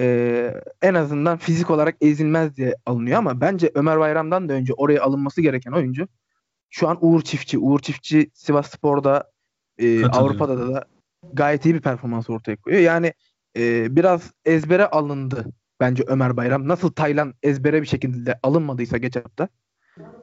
e, 0.00 0.54
en 0.82 0.94
azından 0.94 1.38
fizik 1.38 1.70
olarak 1.70 1.96
ezilmez 2.00 2.56
diye 2.56 2.74
alınıyor 2.86 3.18
ama 3.18 3.40
bence 3.40 3.70
Ömer 3.74 3.98
Bayram'dan 3.98 4.48
da 4.48 4.52
önce 4.52 4.72
oraya 4.72 5.02
alınması 5.02 5.40
gereken 5.40 5.72
oyuncu 5.72 6.08
şu 6.70 6.88
an 6.88 6.98
Uğur 7.00 7.22
Çiftçi. 7.22 7.58
Uğur 7.58 7.78
Çiftçi 7.78 8.30
Sivas 8.34 8.70
Spor'da 8.70 9.30
e. 9.78 10.06
Avrupa'da 10.06 10.74
da 10.74 10.84
gayet 11.32 11.64
iyi 11.64 11.74
bir 11.74 11.80
performans 11.80 12.30
ortaya 12.30 12.56
koyuyor. 12.56 12.82
Yani 12.82 13.12
e, 13.56 13.96
biraz 13.96 14.32
ezbere 14.44 14.86
alındı 14.86 15.44
bence 15.80 16.04
Ömer 16.06 16.36
Bayram. 16.36 16.68
Nasıl 16.68 16.92
Taylan 16.92 17.34
ezbere 17.42 17.82
bir 17.82 17.86
şekilde 17.86 18.38
alınmadıysa 18.42 18.98
geçen 18.98 19.22
hafta 19.22 19.48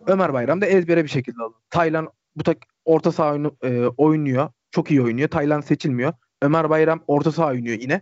Ömer 0.08 0.34
Bayram 0.34 0.62
da 0.62 0.66
ezbere 0.66 1.04
bir 1.04 1.10
şekilde 1.10 1.42
alındı. 1.42 1.58
Taylan 1.70 2.10
bu 2.36 2.44
tak 2.44 2.58
orta 2.86 3.12
saha 3.12 3.32
oyunu, 3.32 3.58
e, 3.64 3.86
oynuyor. 3.86 4.50
Çok 4.72 4.92
iyi 4.92 5.02
oynuyor. 5.02 5.30
Taylan 5.30 5.62
seçilmiyor. 5.62 6.14
Ömer 6.42 6.70
Bayram 6.70 7.04
orta 7.08 7.32
saha 7.32 7.48
oynuyor 7.48 7.80
yine. 7.80 8.02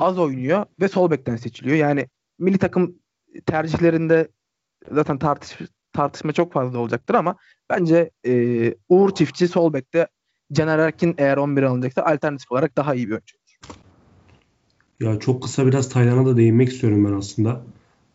Az 0.00 0.18
oynuyor 0.18 0.66
ve 0.80 0.88
sol 0.88 1.10
bekten 1.10 1.36
seçiliyor. 1.36 1.76
Yani 1.76 2.08
milli 2.38 2.58
takım 2.58 2.94
tercihlerinde 3.46 4.28
zaten 4.90 5.18
tartış 5.18 5.58
tartışma 5.92 6.32
çok 6.32 6.52
fazla 6.52 6.78
olacaktır 6.78 7.14
ama 7.14 7.36
bence 7.70 8.10
e, 8.26 8.74
Uğur 8.88 9.14
Çiftçi 9.14 9.48
sol 9.48 9.72
bekte 9.72 10.06
Caner 10.52 10.78
Erkin 10.78 11.14
eğer 11.18 11.36
11 11.36 11.62
alınacaksa 11.62 12.02
alternatif 12.02 12.52
olarak 12.52 12.76
daha 12.76 12.94
iyi 12.94 13.06
bir 13.06 13.12
oyuncu. 13.12 13.39
Ya 15.00 15.18
çok 15.18 15.42
kısa 15.42 15.66
biraz 15.66 15.88
Taylan'a 15.88 16.26
da 16.26 16.36
değinmek 16.36 16.68
istiyorum 16.68 17.04
ben 17.04 17.12
aslında. 17.12 17.62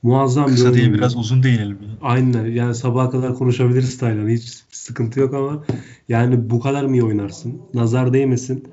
Muazzam 0.03 0.45
Kısa 0.45 0.69
bir 0.69 0.73
değil 0.73 0.85
oyun. 0.85 0.97
biraz 0.97 1.17
uzun 1.17 1.43
değinelim. 1.43 1.77
ya. 1.81 1.89
Aynen 2.01 2.45
yani 2.45 2.75
sabaha 2.75 3.09
kadar 3.09 3.35
konuşabiliriz 3.35 3.97
Taylan. 3.97 4.29
Hiç 4.29 4.63
sıkıntı 4.71 5.19
yok 5.19 5.33
ama 5.33 5.63
yani 6.09 6.49
bu 6.49 6.59
kadar 6.59 6.85
mı 6.85 6.91
iyi 6.95 7.03
oynarsın? 7.03 7.61
Nazar 7.73 8.13
değmesin. 8.13 8.63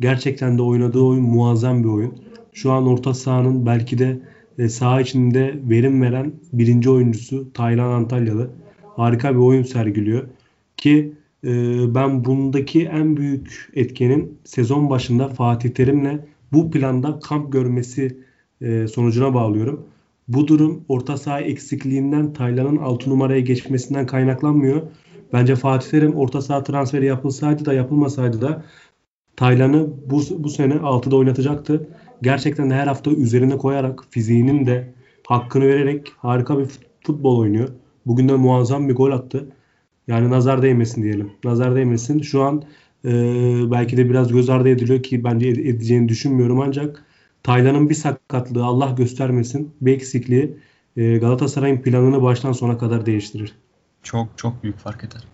Gerçekten 0.00 0.58
de 0.58 0.62
oynadığı 0.62 1.00
oyun 1.00 1.22
muazzam 1.22 1.84
bir 1.84 1.88
oyun. 1.88 2.14
Şu 2.52 2.72
an 2.72 2.86
orta 2.86 3.14
sahanın 3.14 3.66
belki 3.66 3.98
de 3.98 4.20
e, 4.58 4.68
saha 4.68 5.00
içinde 5.00 5.54
verim 5.68 6.02
veren 6.02 6.32
birinci 6.52 6.90
oyuncusu 6.90 7.52
Taylan 7.52 7.90
Antalyalı. 7.92 8.50
Harika 8.96 9.30
bir 9.34 9.38
oyun 9.40 9.62
sergiliyor. 9.62 10.28
Ki 10.76 11.12
e, 11.44 11.50
ben 11.94 12.24
bundaki 12.24 12.84
en 12.84 13.16
büyük 13.16 13.70
etkenin 13.74 14.38
sezon 14.44 14.90
başında 14.90 15.28
Fatih 15.28 15.70
Terim'le 15.70 16.18
bu 16.52 16.70
planda 16.70 17.18
kamp 17.20 17.52
görmesi 17.52 18.18
e, 18.60 18.86
sonucuna 18.88 19.34
bağlıyorum. 19.34 19.86
Bu 20.28 20.48
durum 20.48 20.84
orta 20.88 21.16
saha 21.16 21.40
eksikliğinden 21.40 22.32
Taylan'ın 22.32 22.76
6 22.76 23.10
numaraya 23.10 23.40
geçmesinden 23.40 24.06
kaynaklanmıyor. 24.06 24.82
Bence 25.32 25.56
Fatih 25.56 25.90
Terim 25.90 26.14
orta 26.14 26.40
saha 26.40 26.62
transferi 26.62 27.06
yapılsaydı 27.06 27.64
da 27.64 27.72
yapılmasaydı 27.72 28.40
da 28.40 28.64
Taylan'ı 29.36 29.88
bu, 30.10 30.22
bu 30.38 30.48
sene 30.48 30.74
6'da 30.74 31.16
oynatacaktı. 31.16 31.88
Gerçekten 32.22 32.70
her 32.70 32.86
hafta 32.86 33.10
üzerine 33.10 33.58
koyarak 33.58 34.04
fiziğinin 34.10 34.66
de 34.66 34.92
hakkını 35.26 35.66
vererek 35.66 36.12
harika 36.18 36.58
bir 36.58 36.64
fut- 36.64 36.86
futbol 37.06 37.38
oynuyor. 37.38 37.68
Bugün 38.06 38.28
de 38.28 38.36
muazzam 38.36 38.88
bir 38.88 38.94
gol 38.94 39.10
attı. 39.10 39.48
Yani 40.08 40.30
nazar 40.30 40.62
değmesin 40.62 41.02
diyelim. 41.02 41.32
Nazar 41.44 41.76
değmesin. 41.76 42.22
Şu 42.22 42.42
an 42.42 42.62
e, 43.04 43.10
belki 43.70 43.96
de 43.96 44.10
biraz 44.10 44.32
göz 44.32 44.50
ardı 44.50 44.68
ediliyor 44.68 45.02
ki 45.02 45.24
bence 45.24 45.48
ed- 45.48 45.68
edeceğini 45.68 46.08
düşünmüyorum 46.08 46.60
ancak 46.60 47.04
Taylan'ın 47.42 47.90
bir 47.90 47.94
sakatlığı 47.94 48.64
Allah 48.64 48.94
göstermesin 48.98 49.70
bir 49.80 49.92
eksikliği 49.92 50.56
e, 50.96 51.16
Galatasaray'ın 51.16 51.82
planını 51.82 52.22
baştan 52.22 52.52
sona 52.52 52.78
kadar 52.78 53.06
değiştirir. 53.06 53.52
Çok 54.02 54.28
çok 54.36 54.62
büyük 54.62 54.78
fark 54.78 55.04
eder. 55.04 55.24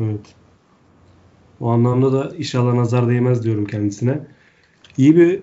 Evet. 0.00 0.34
O 1.60 1.68
anlamda 1.68 2.12
da 2.12 2.32
inşallah 2.38 2.74
nazar 2.74 3.08
değmez 3.08 3.44
diyorum 3.44 3.64
kendisine. 3.64 4.20
İyi 4.98 5.16
bir 5.16 5.42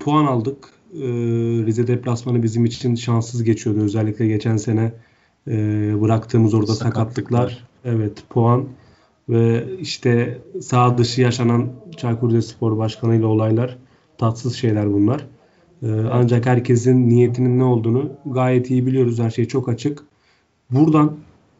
puan 0.00 0.26
aldık. 0.26 0.56
Ee, 0.94 0.98
Rize 1.66 1.86
deplasmanı 1.86 2.42
bizim 2.42 2.64
için 2.64 2.94
şanssız 2.94 3.44
geçiyordu. 3.44 3.80
Özellikle 3.80 4.26
geçen 4.26 4.56
sene 4.56 4.92
e, 5.48 5.52
bıraktığımız 6.00 6.54
orada 6.54 6.74
sakatlıklar. 6.74 7.48
Sakatlıklar. 7.48 7.68
Evet 7.84 8.24
puan 8.30 8.64
ve 9.28 9.64
işte 9.80 10.38
sağ 10.60 10.98
dışı 10.98 11.20
yaşanan 11.20 11.68
Çaykur 11.96 12.30
Rizespor 12.30 12.78
Başkanı 12.78 13.16
ile 13.16 13.26
olaylar 13.26 13.78
tatsız 14.18 14.54
şeyler 14.54 14.92
bunlar. 14.92 15.26
Ee, 15.82 15.86
ancak 16.12 16.46
herkesin 16.46 17.08
niyetinin 17.08 17.58
ne 17.58 17.64
olduğunu 17.64 18.12
gayet 18.26 18.70
iyi 18.70 18.86
biliyoruz. 18.86 19.18
Her 19.18 19.30
şey 19.30 19.44
çok 19.44 19.68
açık. 19.68 20.02
Buradan 20.70 21.16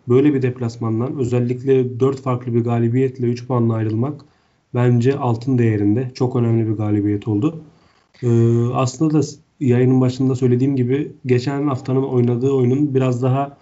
böyle 0.09 0.35
bir 0.35 0.43
deplasmandan 0.43 1.19
özellikle 1.19 2.01
4 2.01 2.21
farklı 2.23 2.55
bir 2.55 2.65
galibiyetle 2.65 3.27
3 3.27 3.47
puanla 3.47 3.75
ayrılmak 3.75 4.25
bence 4.75 5.17
altın 5.19 5.59
değerinde. 5.59 6.11
Çok 6.15 6.37
önemli 6.37 6.69
bir 6.69 6.73
galibiyet 6.73 7.29
oldu. 7.29 7.61
Ee, 8.23 8.29
aslında 8.73 9.23
da 9.23 9.27
yayının 9.61 10.01
başında 10.01 10.35
söylediğim 10.35 10.77
gibi 10.77 11.13
geçen 11.27 11.67
haftanın 11.67 12.03
oynadığı 12.03 12.51
oyunun 12.51 12.95
biraz 12.95 13.23
daha 13.23 13.59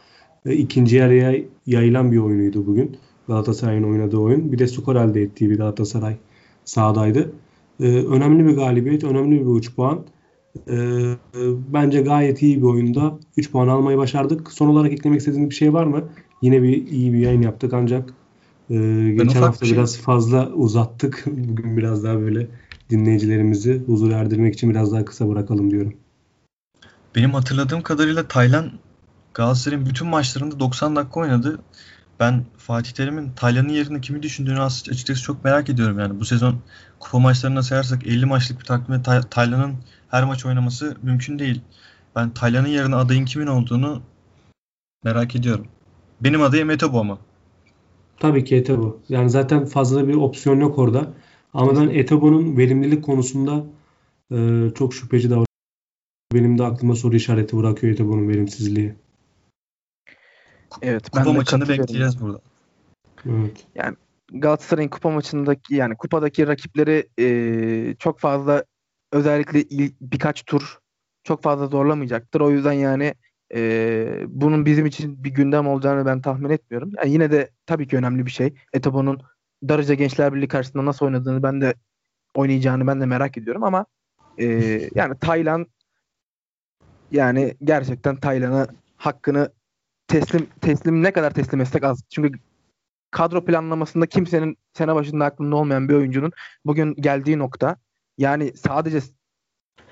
e, 0.46 0.54
ikinci 0.54 0.96
yarıya 0.96 1.34
yayılan 1.66 2.12
bir 2.12 2.18
oyunuydu 2.18 2.66
bugün. 2.66 2.96
Galatasaray'ın 3.32 3.82
oynadığı 3.82 4.16
oyun. 4.16 4.52
Bir 4.52 4.58
de 4.58 4.66
skor 4.66 4.96
elde 4.96 5.22
ettiği 5.22 5.50
bir 5.50 5.58
Galatasaray 5.58 6.16
sahadaydı. 6.64 7.32
Ee, 7.80 7.84
önemli 7.84 8.46
bir 8.46 8.56
galibiyet, 8.56 9.04
önemli 9.04 9.40
bir 9.40 9.58
3 9.58 9.74
puan. 9.76 10.00
Ee, 10.68 11.14
bence 11.72 12.02
gayet 12.02 12.42
iyi 12.42 12.56
bir 12.56 12.66
oyunda 12.66 13.18
3 13.36 13.50
puan 13.52 13.68
almayı 13.68 13.98
başardık. 13.98 14.52
Son 14.52 14.68
olarak 14.68 14.92
eklemek 14.92 15.18
istediğiniz 15.18 15.50
bir 15.50 15.54
şey 15.54 15.72
var 15.72 15.84
mı? 15.84 16.04
Yine 16.42 16.62
bir 16.62 16.86
iyi 16.86 17.12
bir 17.12 17.18
yayın 17.18 17.42
yaptık 17.42 17.72
ancak 17.74 18.14
e, 18.70 18.76
geçen 19.18 19.42
hafta 19.42 19.66
şey- 19.66 19.76
biraz 19.76 19.98
fazla 19.98 20.50
uzattık. 20.52 21.24
Bugün 21.26 21.76
biraz 21.76 22.04
daha 22.04 22.20
böyle 22.20 22.46
dinleyicilerimizi 22.90 23.82
huzur 23.86 24.10
erdirmek 24.10 24.54
için 24.54 24.70
biraz 24.70 24.92
daha 24.92 25.04
kısa 25.04 25.28
bırakalım 25.28 25.70
diyorum. 25.70 25.94
Benim 27.14 27.30
hatırladığım 27.30 27.82
kadarıyla 27.82 28.28
Taylan 28.28 28.72
Galatasaray'ın 29.34 29.86
bütün 29.86 30.08
maçlarında 30.08 30.60
90 30.60 30.96
dakika 30.96 31.20
oynadı. 31.20 31.60
Ben 32.20 32.44
Fatih 32.58 32.92
Terim'in 32.92 33.30
Taylan'ın 33.36 33.68
yerine 33.68 34.00
kimi 34.00 34.22
düşündüğünü 34.22 34.60
as- 34.60 34.88
açıkçası 34.88 35.22
çok 35.22 35.44
merak 35.44 35.68
ediyorum 35.70 35.98
yani. 35.98 36.20
Bu 36.20 36.24
sezon 36.24 36.56
kupa 37.00 37.18
maçlarına 37.18 37.62
sayarsak 37.62 38.06
50 38.06 38.26
maçlık 38.26 38.60
bir 38.60 38.64
takvimde 38.64 39.02
Tay- 39.02 39.22
Taylan'ın 39.30 39.74
her 40.10 40.24
maç 40.24 40.46
oynaması 40.46 40.96
mümkün 41.02 41.38
değil. 41.38 41.60
Ben 42.16 42.30
Taylan'ın 42.30 42.68
yerine 42.68 42.96
adayın 42.96 43.24
kimin 43.24 43.46
olduğunu 43.46 44.02
merak 45.04 45.36
ediyorum. 45.36 45.66
Benim 46.20 46.42
adayım 46.42 46.70
Etobo 46.70 47.00
ama. 47.00 47.18
Tabii 48.20 48.44
ki 48.44 48.56
Etebo. 48.56 49.00
Yani 49.08 49.30
zaten 49.30 49.64
fazla 49.66 50.08
bir 50.08 50.14
opsiyon 50.14 50.60
yok 50.60 50.78
orada. 50.78 51.12
Ama 51.54 51.76
ben 51.80 51.88
Etebo'nun 51.88 52.56
verimlilik 52.56 53.04
konusunda 53.04 53.64
e, 54.32 54.68
çok 54.74 54.94
şüpheci 54.94 55.26
davranıyorum. 55.30 55.46
Benim 56.34 56.58
de 56.58 56.64
aklıma 56.64 56.94
soru 56.96 57.16
işareti 57.16 57.56
bırakıyor 57.56 57.92
Etebo'nun 57.92 58.28
verimsizliği. 58.28 58.94
Evet, 60.82 61.10
Kupa 61.10 61.18
ben 61.18 61.32
de 61.32 61.36
maçını 61.38 61.68
bekleyeceğiz 61.68 62.20
burada. 62.20 62.40
Evet. 63.26 63.66
Galatasaray'ın 64.32 64.88
kupa 64.88 65.10
maçındaki 65.10 65.74
yani 65.74 65.96
kupadaki 65.96 66.46
rakipleri 66.46 67.08
e, 67.18 67.94
çok 67.98 68.18
fazla 68.20 68.64
özellikle 69.12 69.62
il- 69.62 69.94
birkaç 70.00 70.42
tur 70.42 70.78
çok 71.24 71.42
fazla 71.42 71.66
zorlamayacaktır. 71.66 72.40
O 72.40 72.50
yüzden 72.50 72.72
yani 72.72 73.14
e, 73.54 74.24
bunun 74.28 74.66
bizim 74.66 74.86
için 74.86 75.24
bir 75.24 75.30
gündem 75.30 75.68
olacağını 75.68 76.06
ben 76.06 76.22
tahmin 76.22 76.50
etmiyorum. 76.50 76.90
Yani 76.96 77.12
yine 77.12 77.30
de 77.30 77.50
tabii 77.66 77.88
ki 77.88 77.96
önemli 77.96 78.26
bir 78.26 78.30
şey. 78.30 78.54
Etobo'nun 78.72 79.22
Darıca 79.68 79.94
Gençler 79.94 80.34
Birliği 80.34 80.48
karşısında 80.48 80.84
nasıl 80.84 81.06
oynadığını 81.06 81.42
ben 81.42 81.60
de 81.60 81.74
oynayacağını 82.34 82.86
ben 82.86 83.00
de 83.00 83.06
merak 83.06 83.38
ediyorum 83.38 83.64
ama 83.64 83.86
e, 84.38 84.46
yani 84.94 85.18
Taylan 85.18 85.66
yani 87.10 87.54
gerçekten 87.64 88.16
Taylan'a 88.16 88.66
hakkını 88.96 89.52
teslim 90.12 90.46
teslim 90.60 91.02
ne 91.02 91.12
kadar 91.12 91.34
teslim 91.34 91.60
etsek 91.60 91.84
az. 91.84 92.04
Çünkü 92.10 92.38
kadro 93.10 93.44
planlamasında 93.44 94.06
kimsenin 94.06 94.58
sene 94.72 94.94
başında 94.94 95.24
aklında 95.24 95.56
olmayan 95.56 95.88
bir 95.88 95.94
oyuncunun 95.94 96.32
bugün 96.66 96.94
geldiği 96.94 97.38
nokta 97.38 97.76
yani 98.18 98.52
sadece 98.56 98.98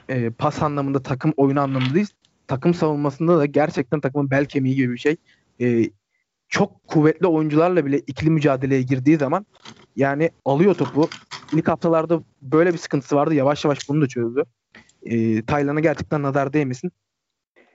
e, 0.08 0.30
pas 0.30 0.62
anlamında 0.62 1.02
takım 1.02 1.32
oyunu 1.36 1.60
anlamında 1.60 1.94
değil 1.94 2.08
takım 2.46 2.74
savunmasında 2.74 3.38
da 3.38 3.46
gerçekten 3.46 4.00
takımın 4.00 4.30
bel 4.30 4.44
kemiği 4.44 4.74
gibi 4.74 4.92
bir 4.92 4.98
şey. 4.98 5.16
E, 5.60 5.90
çok 6.48 6.88
kuvvetli 6.88 7.26
oyuncularla 7.26 7.86
bile 7.86 7.98
ikili 7.98 8.30
mücadeleye 8.30 8.82
girdiği 8.82 9.16
zaman 9.16 9.46
yani 9.96 10.30
alıyor 10.44 10.74
topu. 10.74 11.08
İlk 11.52 11.68
haftalarda 11.68 12.22
böyle 12.42 12.72
bir 12.72 12.78
sıkıntısı 12.78 13.16
vardı. 13.16 13.34
Yavaş 13.34 13.64
yavaş 13.64 13.88
bunu 13.88 14.02
da 14.02 14.06
çözdü. 14.06 14.44
E, 15.02 15.42
Taylan'a 15.42 15.80
gerçekten 15.80 16.22
nazar 16.22 16.52
değmesin. 16.52 16.92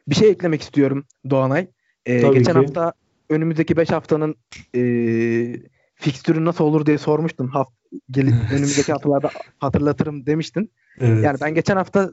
Bir 0.08 0.15
şey 0.15 0.29
eklemek 0.29 0.62
istiyorum 0.62 1.05
Doğanay. 1.29 1.67
E, 2.05 2.21
Tabii 2.21 2.37
geçen 2.37 2.53
ki. 2.53 2.59
hafta 2.59 2.93
önümüzdeki 3.29 3.77
5 3.77 3.91
haftanın 3.91 4.35
e, 4.75 4.81
fikstürü 5.95 6.45
nasıl 6.45 6.63
olur 6.63 6.85
diye 6.85 6.97
sormuştun. 6.97 7.47
Haft 7.47 7.71
gel- 8.11 8.33
önümüzdeki 8.51 8.91
haftalarda 8.91 9.29
hatırlatırım 9.59 10.25
demiştin. 10.25 10.71
Evet. 10.99 11.23
Yani 11.23 11.37
ben 11.41 11.55
geçen 11.55 11.75
hafta 11.75 12.11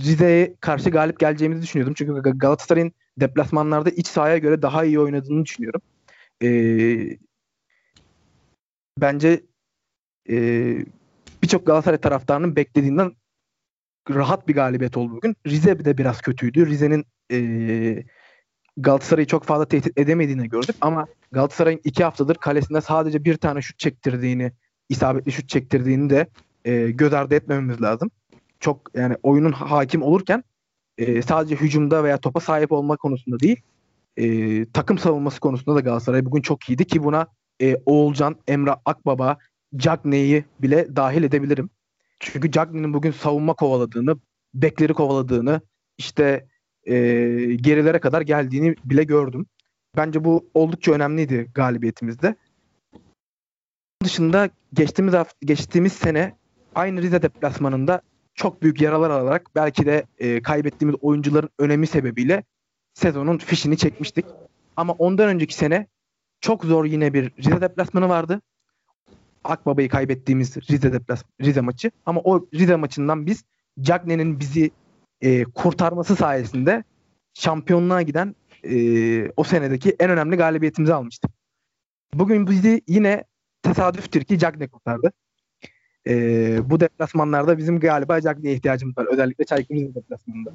Rize'ye 0.00 0.54
karşı 0.60 0.90
galip 0.90 1.20
geleceğimizi 1.20 1.62
düşünüyordum. 1.62 1.94
Çünkü 1.94 2.12
Ga- 2.12 2.38
Galatasaray'ın 2.38 2.92
deplasmanlarda 3.16 3.90
iç 3.90 4.06
sahaya 4.06 4.38
göre 4.38 4.62
daha 4.62 4.84
iyi 4.84 5.00
oynadığını 5.00 5.44
düşünüyorum. 5.44 5.80
Ee, 6.42 7.18
bence 9.00 9.40
ee, 10.30 10.84
birçok 11.42 11.66
Galatasaray 11.66 11.98
taraftarının 12.00 12.56
beklediğinden 12.56 13.12
rahat 14.10 14.48
bir 14.48 14.54
galibiyet 14.54 14.96
oldu 14.96 15.12
bugün. 15.12 15.36
Rize 15.46 15.84
de 15.84 15.98
biraz 15.98 16.20
kötüydü. 16.20 16.66
Rize'nin 16.66 17.04
ee, 17.32 18.04
Galatasaray'ı 18.76 19.26
çok 19.26 19.44
fazla 19.44 19.64
tehdit 19.64 19.98
edemediğini 19.98 20.48
gördük 20.48 20.76
ama 20.80 21.06
Galatasaray'ın 21.32 21.80
iki 21.84 22.04
haftadır 22.04 22.34
kalesinde 22.34 22.80
sadece 22.80 23.24
bir 23.24 23.36
tane 23.36 23.62
şut 23.62 23.78
çektirdiğini, 23.78 24.52
isabetli 24.88 25.32
şut 25.32 25.48
çektirdiğini 25.48 26.10
de 26.10 26.26
e, 26.64 26.90
göz 26.90 27.12
ardı 27.12 27.34
etmememiz 27.34 27.82
lazım. 27.82 28.10
Çok 28.60 28.90
yani 28.94 29.16
oyunun 29.22 29.52
hakim 29.52 30.02
olurken 30.02 30.44
e, 30.98 31.22
sadece 31.22 31.56
hücumda 31.56 32.04
veya 32.04 32.18
topa 32.18 32.40
sahip 32.40 32.72
olma 32.72 32.96
konusunda 32.96 33.40
değil, 33.40 33.60
e, 34.16 34.66
takım 34.70 34.98
savunması 34.98 35.40
konusunda 35.40 35.76
da 35.76 35.80
Galatasaray 35.80 36.24
bugün 36.24 36.42
çok 36.42 36.68
iyiydi 36.68 36.84
ki 36.84 37.02
buna 37.04 37.26
e, 37.62 37.76
Oğulcan, 37.86 38.36
Emrah 38.48 38.76
Akbaba, 38.84 39.38
Cagney'i 39.76 40.44
bile 40.62 40.96
dahil 40.96 41.22
edebilirim. 41.22 41.70
Çünkü 42.20 42.50
Cagney'in 42.50 42.94
bugün 42.94 43.10
savunma 43.10 43.54
kovaladığını, 43.54 44.16
bekleri 44.54 44.94
kovaladığını, 44.94 45.60
işte 45.98 46.48
e, 46.86 46.94
gerilere 47.54 47.98
kadar 47.98 48.20
geldiğini 48.20 48.74
bile 48.84 49.04
gördüm. 49.04 49.46
Bence 49.96 50.24
bu 50.24 50.50
oldukça 50.54 50.92
önemliydi 50.92 51.50
galibiyetimizde. 51.54 52.34
Bunun 52.92 54.04
dışında 54.08 54.50
geçtiğimiz 54.72 55.14
hafta, 55.14 55.36
geçtiğimiz 55.40 55.92
sene 55.92 56.34
aynı 56.74 57.02
Rize 57.02 57.22
deplasmanında 57.22 58.02
çok 58.34 58.62
büyük 58.62 58.80
yaralar 58.80 59.10
alarak 59.10 59.50
belki 59.54 59.86
de 59.86 60.04
e, 60.18 60.42
kaybettiğimiz 60.42 60.96
oyuncuların 61.00 61.50
önemi 61.58 61.86
sebebiyle 61.86 62.44
sezonun 62.94 63.38
fişini 63.38 63.76
çekmiştik. 63.76 64.26
Ama 64.76 64.92
ondan 64.92 65.28
önceki 65.28 65.54
sene 65.54 65.86
çok 66.40 66.64
zor 66.64 66.84
yine 66.84 67.14
bir 67.14 67.30
Rize 67.38 67.60
deplasmanı 67.60 68.08
vardı. 68.08 68.40
Akbaba'yı 69.44 69.88
kaybettiğimiz 69.88 70.56
Rize 70.70 70.92
deplas 70.92 71.24
Rize 71.40 71.60
maçı. 71.60 71.90
Ama 72.06 72.20
o 72.24 72.46
Rize 72.54 72.76
maçından 72.76 73.26
biz 73.26 73.44
Cagney'in 73.80 74.40
bizi 74.40 74.70
e, 75.22 75.44
kurtarması 75.44 76.16
sayesinde 76.16 76.84
şampiyonluğa 77.34 78.02
giden 78.02 78.34
e, 78.64 79.30
o 79.36 79.44
senedeki 79.44 79.96
en 80.00 80.10
önemli 80.10 80.36
galibiyetimizi 80.36 80.94
almıştık. 80.94 81.30
Bugün 82.14 82.46
bizi 82.46 82.82
yine 82.88 83.24
tesadüftür 83.62 84.24
ki 84.24 84.38
Cagney 84.38 84.68
kurtardı. 84.68 85.12
E, 86.08 86.70
bu 86.70 86.80
deplasmanlarda 86.80 87.58
bizim 87.58 87.80
galiba 87.80 88.20
Cagney'e 88.20 88.54
ihtiyacımız 88.54 88.98
var. 88.98 89.06
Özellikle 89.12 89.44
Çaykur 89.44 89.74
Rize 89.74 89.94
deplasmanında. 89.94 90.52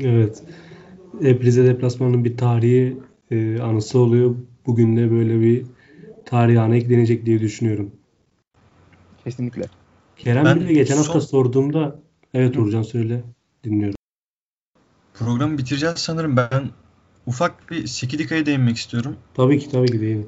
evet. 0.00 0.42
Hep 1.22 1.44
Rize 1.44 1.64
deplasmanının 1.64 2.24
bir 2.24 2.36
tarihi 2.36 2.96
e, 3.30 3.60
anısı 3.60 3.98
oluyor. 3.98 4.36
Bugün 4.66 4.96
de 4.96 5.10
böyle 5.10 5.40
bir 5.40 5.64
tarih 6.24 6.62
anı 6.62 6.76
eklenecek 6.76 7.26
diye 7.26 7.40
düşünüyorum. 7.40 7.90
Kesinlikle. 9.24 9.62
Kerem 10.16 10.44
Ben 10.44 10.60
bir 10.60 10.68
de 10.68 10.72
geçen 10.72 10.96
hafta 10.96 11.12
son- 11.12 11.20
sorduğumda 11.20 12.00
evet 12.34 12.56
Uğurcan 12.56 12.82
söyle 12.82 13.22
dinliyorum. 13.66 13.96
Programı 15.14 15.58
bitireceğiz 15.58 15.98
sanırım. 15.98 16.36
Ben 16.36 16.70
ufak 17.26 17.70
bir 17.70 17.86
Sekidika'ya 17.86 18.46
değinmek 18.46 18.76
istiyorum. 18.76 19.16
Tabii 19.34 19.58
ki 19.58 19.70
tabii 19.70 19.86
ki 19.86 20.00
değil. 20.00 20.26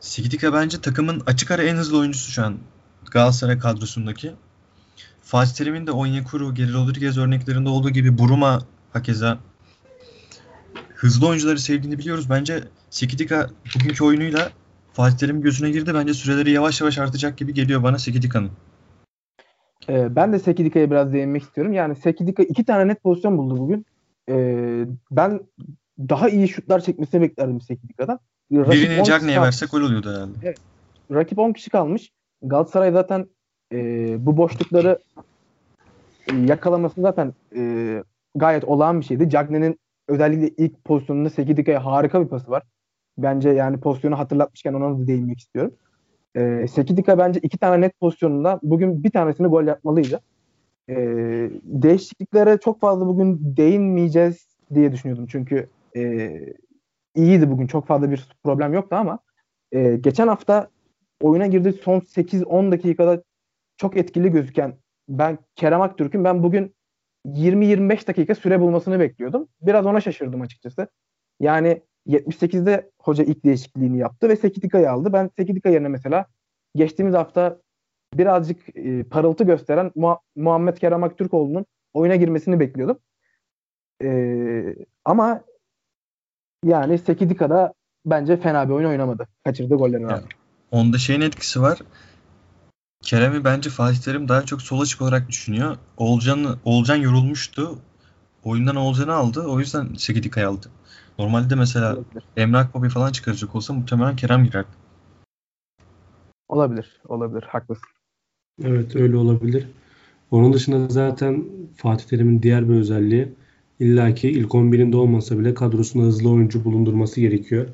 Sekidika 0.00 0.52
bence 0.52 0.80
takımın 0.80 1.22
açık 1.26 1.50
ara 1.50 1.62
en 1.62 1.76
hızlı 1.76 1.98
oyuncusu 1.98 2.30
şu 2.30 2.44
an 2.44 2.58
Galatasaray 3.10 3.58
kadrosundaki. 3.58 4.32
Fatih 5.22 5.54
Terim'in 5.54 5.86
de 5.86 5.90
Onyekuru, 5.90 6.54
Geri 6.54 6.72
Rodriguez 6.72 7.18
örneklerinde 7.18 7.68
olduğu 7.68 7.90
gibi 7.90 8.18
Buruma 8.18 8.66
hakeza 8.92 9.38
hızlı 10.94 11.28
oyuncuları 11.28 11.58
sevdiğini 11.58 11.98
biliyoruz. 11.98 12.30
Bence 12.30 12.64
Sekidika 12.90 13.50
bugünkü 13.74 14.04
oyunuyla 14.04 14.50
Fatih 14.92 15.16
Terim 15.16 15.42
gözüne 15.42 15.70
girdi. 15.70 15.94
Bence 15.94 16.14
süreleri 16.14 16.50
yavaş 16.50 16.80
yavaş 16.80 16.98
artacak 16.98 17.38
gibi 17.38 17.54
geliyor 17.54 17.82
bana 17.82 17.98
Sekidika'nın. 17.98 18.50
Ee, 19.88 20.16
ben 20.16 20.32
de 20.32 20.38
Sekidika'ya 20.38 20.90
biraz 20.90 21.12
değinmek 21.12 21.42
istiyorum. 21.42 21.72
Yani 21.72 21.96
Sekidika 21.96 22.42
iki 22.42 22.64
tane 22.64 22.88
net 22.88 23.02
pozisyon 23.02 23.38
buldu 23.38 23.58
bugün. 23.58 23.86
Ee, 24.28 24.86
ben 25.10 25.40
daha 25.98 26.28
iyi 26.28 26.48
şutlar 26.48 26.80
çekmesini 26.80 27.20
beklerdim 27.20 27.60
Sekidika'dan. 27.60 28.18
Rakip 28.52 28.70
10 28.70 28.72
Birini 28.72 29.04
Cagney'e 29.04 29.40
versek 29.40 29.70
gol 29.70 29.80
oluyordu 29.80 30.10
herhalde. 30.10 30.54
Rakip 31.10 31.38
10 31.38 31.52
kişi 31.52 31.70
kalmış. 31.70 32.12
Galatasaray 32.42 32.92
zaten 32.92 33.26
e, 33.72 33.78
bu 34.26 34.36
boşlukları 34.36 34.98
e, 36.32 36.36
yakalaması 36.36 37.00
zaten 37.00 37.34
e, 37.56 38.02
gayet 38.34 38.64
olağan 38.64 39.00
bir 39.00 39.04
şeydi. 39.04 39.30
Cagney'in 39.30 39.78
özellikle 40.08 40.64
ilk 40.64 40.84
pozisyonunda 40.84 41.30
Sekidika'ya 41.30 41.84
harika 41.84 42.22
bir 42.24 42.28
pası 42.28 42.50
var. 42.50 42.62
Bence 43.18 43.50
yani 43.50 43.80
pozisyonu 43.80 44.18
hatırlatmışken 44.18 44.74
ona 44.74 44.98
da 44.98 45.06
değinmek 45.06 45.38
istiyorum. 45.38 45.74
E, 46.36 46.66
Sekidika 46.68 47.18
bence 47.18 47.40
iki 47.42 47.58
tane 47.58 47.80
net 47.80 48.00
pozisyonunda 48.00 48.60
bugün 48.62 49.04
bir 49.04 49.10
tanesini 49.10 49.46
gol 49.46 49.64
yapmalıydı. 49.64 50.20
E, 50.88 50.94
değişikliklere 51.62 52.58
çok 52.58 52.80
fazla 52.80 53.06
bugün 53.06 53.56
değinmeyeceğiz 53.56 54.46
diye 54.74 54.92
düşünüyordum. 54.92 55.26
Çünkü 55.26 55.68
e, 55.96 56.32
iyiydi 57.14 57.50
bugün. 57.50 57.66
Çok 57.66 57.86
fazla 57.86 58.10
bir 58.10 58.28
problem 58.44 58.72
yoktu 58.74 58.96
ama 58.96 59.18
e, 59.72 59.96
geçen 59.96 60.28
hafta 60.28 60.68
oyuna 61.22 61.46
girdiği 61.46 61.72
son 61.72 62.00
8-10 62.00 62.72
dakikada 62.72 63.22
çok 63.76 63.96
etkili 63.96 64.30
gözüken 64.30 64.74
ben 65.08 65.38
Kerem 65.56 65.80
Aktürk'ün 65.80 66.24
ben 66.24 66.42
bugün 66.42 66.74
20-25 67.26 68.06
dakika 68.08 68.34
süre 68.34 68.60
bulmasını 68.60 69.00
bekliyordum. 69.00 69.48
Biraz 69.62 69.86
ona 69.86 70.00
şaşırdım 70.00 70.40
açıkçası. 70.40 70.88
Yani 71.40 71.82
78'de 72.08 72.90
hoca 72.98 73.24
ilk 73.24 73.44
değişikliğini 73.44 73.98
yaptı 73.98 74.28
ve 74.28 74.36
Sekidika'yı 74.36 74.90
aldı. 74.90 75.12
Ben 75.12 75.30
Sekidika 75.36 75.68
yerine 75.68 75.88
mesela 75.88 76.26
geçtiğimiz 76.74 77.14
hafta 77.14 77.58
birazcık 78.14 78.76
e, 78.76 79.02
parıltı 79.02 79.44
gösteren 79.44 79.92
Mu- 79.94 80.20
Muhammed 80.36 80.76
Kerem 80.76 81.04
Aktürkoğlu'nun 81.04 81.66
oyuna 81.92 82.16
girmesini 82.16 82.60
bekliyordum. 82.60 82.98
E, 84.02 84.76
ama 85.04 85.40
yani 86.64 86.98
Sekidika'da 86.98 87.74
bence 88.06 88.36
fena 88.36 88.68
bir 88.68 88.74
oyun 88.74 88.88
oynamadı. 88.88 89.28
Kaçırdığı 89.44 89.74
gollerine 89.74 90.04
rağmen. 90.04 90.16
Yani 90.16 90.28
Onda 90.70 90.98
şeyin 90.98 91.20
etkisi 91.20 91.62
var. 91.62 91.78
Kerem'i 93.02 93.44
bence 93.44 93.70
Fatih 93.70 93.98
Terim 93.98 94.28
daha 94.28 94.42
çok 94.42 94.62
sol 94.62 94.80
açık 94.80 95.02
olarak 95.02 95.28
düşünüyor. 95.28 95.76
Oğulcan, 95.96 96.58
Oğulcan 96.64 96.96
yorulmuştu. 96.96 97.78
Oyundan 98.44 98.76
Oğulcan'ı 98.76 99.14
aldı. 99.14 99.42
O 99.48 99.60
yüzden 99.60 99.94
Sekidika'yı 99.94 100.48
aldı. 100.48 100.66
Normalde 101.18 101.54
mesela 101.54 101.92
Olabilir. 101.92 102.24
Emre 102.36 102.56
Akbaba'yı 102.56 102.90
falan 102.90 103.12
çıkaracak 103.12 103.54
olsa 103.54 103.72
muhtemelen 103.74 104.16
Kerem 104.16 104.44
girerdi. 104.44 104.68
Olabilir. 106.48 107.00
Olabilir. 107.08 107.42
Haklısın. 107.42 107.88
Evet 108.62 108.96
öyle 108.96 109.16
olabilir. 109.16 109.66
Onun 110.30 110.52
dışında 110.52 110.88
zaten 110.88 111.44
Fatih 111.76 112.06
Terim'in 112.06 112.42
diğer 112.42 112.68
bir 112.68 112.74
özelliği 112.74 113.28
illaki 113.80 114.30
ilk 114.30 114.50
11'inde 114.50 114.96
olmasa 114.96 115.38
bile 115.38 115.54
kadrosunda 115.54 116.04
hızlı 116.04 116.30
oyuncu 116.30 116.64
bulundurması 116.64 117.20
gerekiyor. 117.20 117.66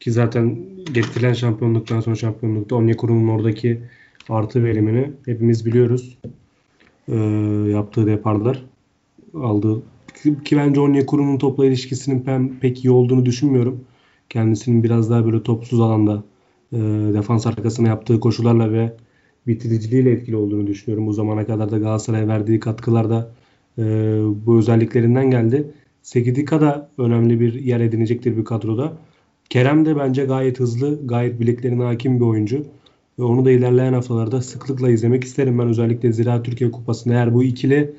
Ki 0.00 0.12
zaten 0.12 0.58
getirilen 0.92 1.32
şampiyonluktan 1.32 2.00
sonra 2.00 2.16
şampiyonlukta 2.16 2.76
Onyekuru'nun 2.76 3.28
oradaki 3.28 3.82
artı 4.28 4.64
verimini 4.64 5.12
hepimiz 5.24 5.66
biliyoruz. 5.66 6.18
Ee, 7.08 7.14
yaptığı 7.70 8.06
deparlar 8.06 8.64
aldığı 9.34 9.82
ki, 10.22 10.56
bence 10.56 10.80
Onyekuru'nun 10.80 11.38
topla 11.38 11.66
ilişkisinin 11.66 12.26
ben 12.26 12.60
pek 12.60 12.84
iyi 12.84 12.90
olduğunu 12.90 13.26
düşünmüyorum. 13.26 13.84
Kendisinin 14.28 14.84
biraz 14.84 15.10
daha 15.10 15.24
böyle 15.24 15.42
topsuz 15.42 15.80
alanda 15.80 16.22
e, 16.72 16.76
defans 17.14 17.46
arkasına 17.46 17.88
yaptığı 17.88 18.20
koşularla 18.20 18.72
ve 18.72 18.92
bitiriciliğiyle 19.46 20.10
etkili 20.10 20.36
olduğunu 20.36 20.66
düşünüyorum. 20.66 21.06
Bu 21.06 21.12
zamana 21.12 21.46
kadar 21.46 21.70
da 21.70 21.78
Galatasaray'a 21.78 22.28
verdiği 22.28 22.60
katkılar 22.60 23.10
da 23.10 23.30
e, 23.78 23.82
bu 24.46 24.58
özelliklerinden 24.58 25.30
geldi. 25.30 25.70
Sekidika 26.02 26.60
da 26.60 26.90
önemli 26.98 27.40
bir 27.40 27.54
yer 27.54 27.80
edinecektir 27.80 28.36
bir 28.36 28.44
kadroda. 28.44 28.98
Kerem 29.50 29.86
de 29.86 29.96
bence 29.96 30.24
gayet 30.24 30.60
hızlı, 30.60 31.06
gayet 31.06 31.40
bileklerine 31.40 31.82
hakim 31.82 32.20
bir 32.20 32.24
oyuncu. 32.24 32.66
Ve 33.18 33.22
onu 33.22 33.44
da 33.44 33.50
ilerleyen 33.50 33.92
haftalarda 33.92 34.42
sıklıkla 34.42 34.90
izlemek 34.90 35.24
isterim 35.24 35.58
ben. 35.58 35.66
Özellikle 35.66 36.12
Zira 36.12 36.42
Türkiye 36.42 36.70
Kupası'nda 36.70 37.14
eğer 37.14 37.34
bu 37.34 37.44
ikili 37.44 37.92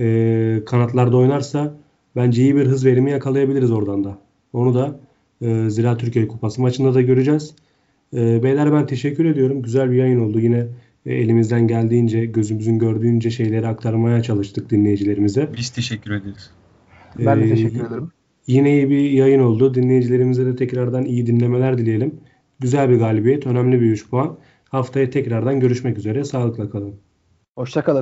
e, 0.00 0.62
kanatlarda 0.66 1.16
oynarsa 1.16 1.74
bence 2.16 2.42
iyi 2.42 2.56
bir 2.56 2.66
hız 2.66 2.86
verimi 2.86 3.10
yakalayabiliriz 3.10 3.70
oradan 3.70 4.04
da. 4.04 4.18
Onu 4.52 4.74
da 4.74 5.00
e, 5.40 5.70
Zira 5.70 5.96
Türkiye 5.96 6.28
Kupası 6.28 6.62
maçında 6.62 6.94
da 6.94 7.00
göreceğiz. 7.00 7.54
E, 8.14 8.42
beyler 8.42 8.72
ben 8.72 8.86
teşekkür 8.86 9.24
ediyorum. 9.24 9.62
Güzel 9.62 9.90
bir 9.90 9.96
yayın 9.96 10.20
oldu. 10.20 10.40
Yine 10.40 10.66
e, 11.06 11.14
elimizden 11.14 11.66
geldiğince, 11.66 12.26
gözümüzün 12.26 12.78
gördüğünce 12.78 13.30
şeyleri 13.30 13.66
aktarmaya 13.66 14.22
çalıştık 14.22 14.70
dinleyicilerimize. 14.70 15.48
Biz 15.56 15.70
teşekkür 15.70 16.10
ederiz. 16.10 16.50
Ben 17.18 17.40
de 17.40 17.48
teşekkür 17.48 17.86
ederim. 17.86 18.10
Yine 18.46 18.72
iyi 18.72 18.90
bir 18.90 19.10
yayın 19.10 19.40
oldu. 19.40 19.74
Dinleyicilerimize 19.74 20.46
de 20.46 20.56
tekrardan 20.56 21.04
iyi 21.04 21.26
dinlemeler 21.26 21.78
dileyelim. 21.78 22.20
Güzel 22.60 22.90
bir 22.90 22.96
galibiyet, 22.96 23.46
önemli 23.46 23.80
bir 23.80 23.90
3 23.90 24.10
puan. 24.10 24.36
Haftaya 24.68 25.10
tekrardan 25.10 25.60
görüşmek 25.60 25.98
üzere. 25.98 26.24
Sağlıkla 26.24 26.70
kalın. 26.70 26.94
Hoşçakalın. 27.54 27.98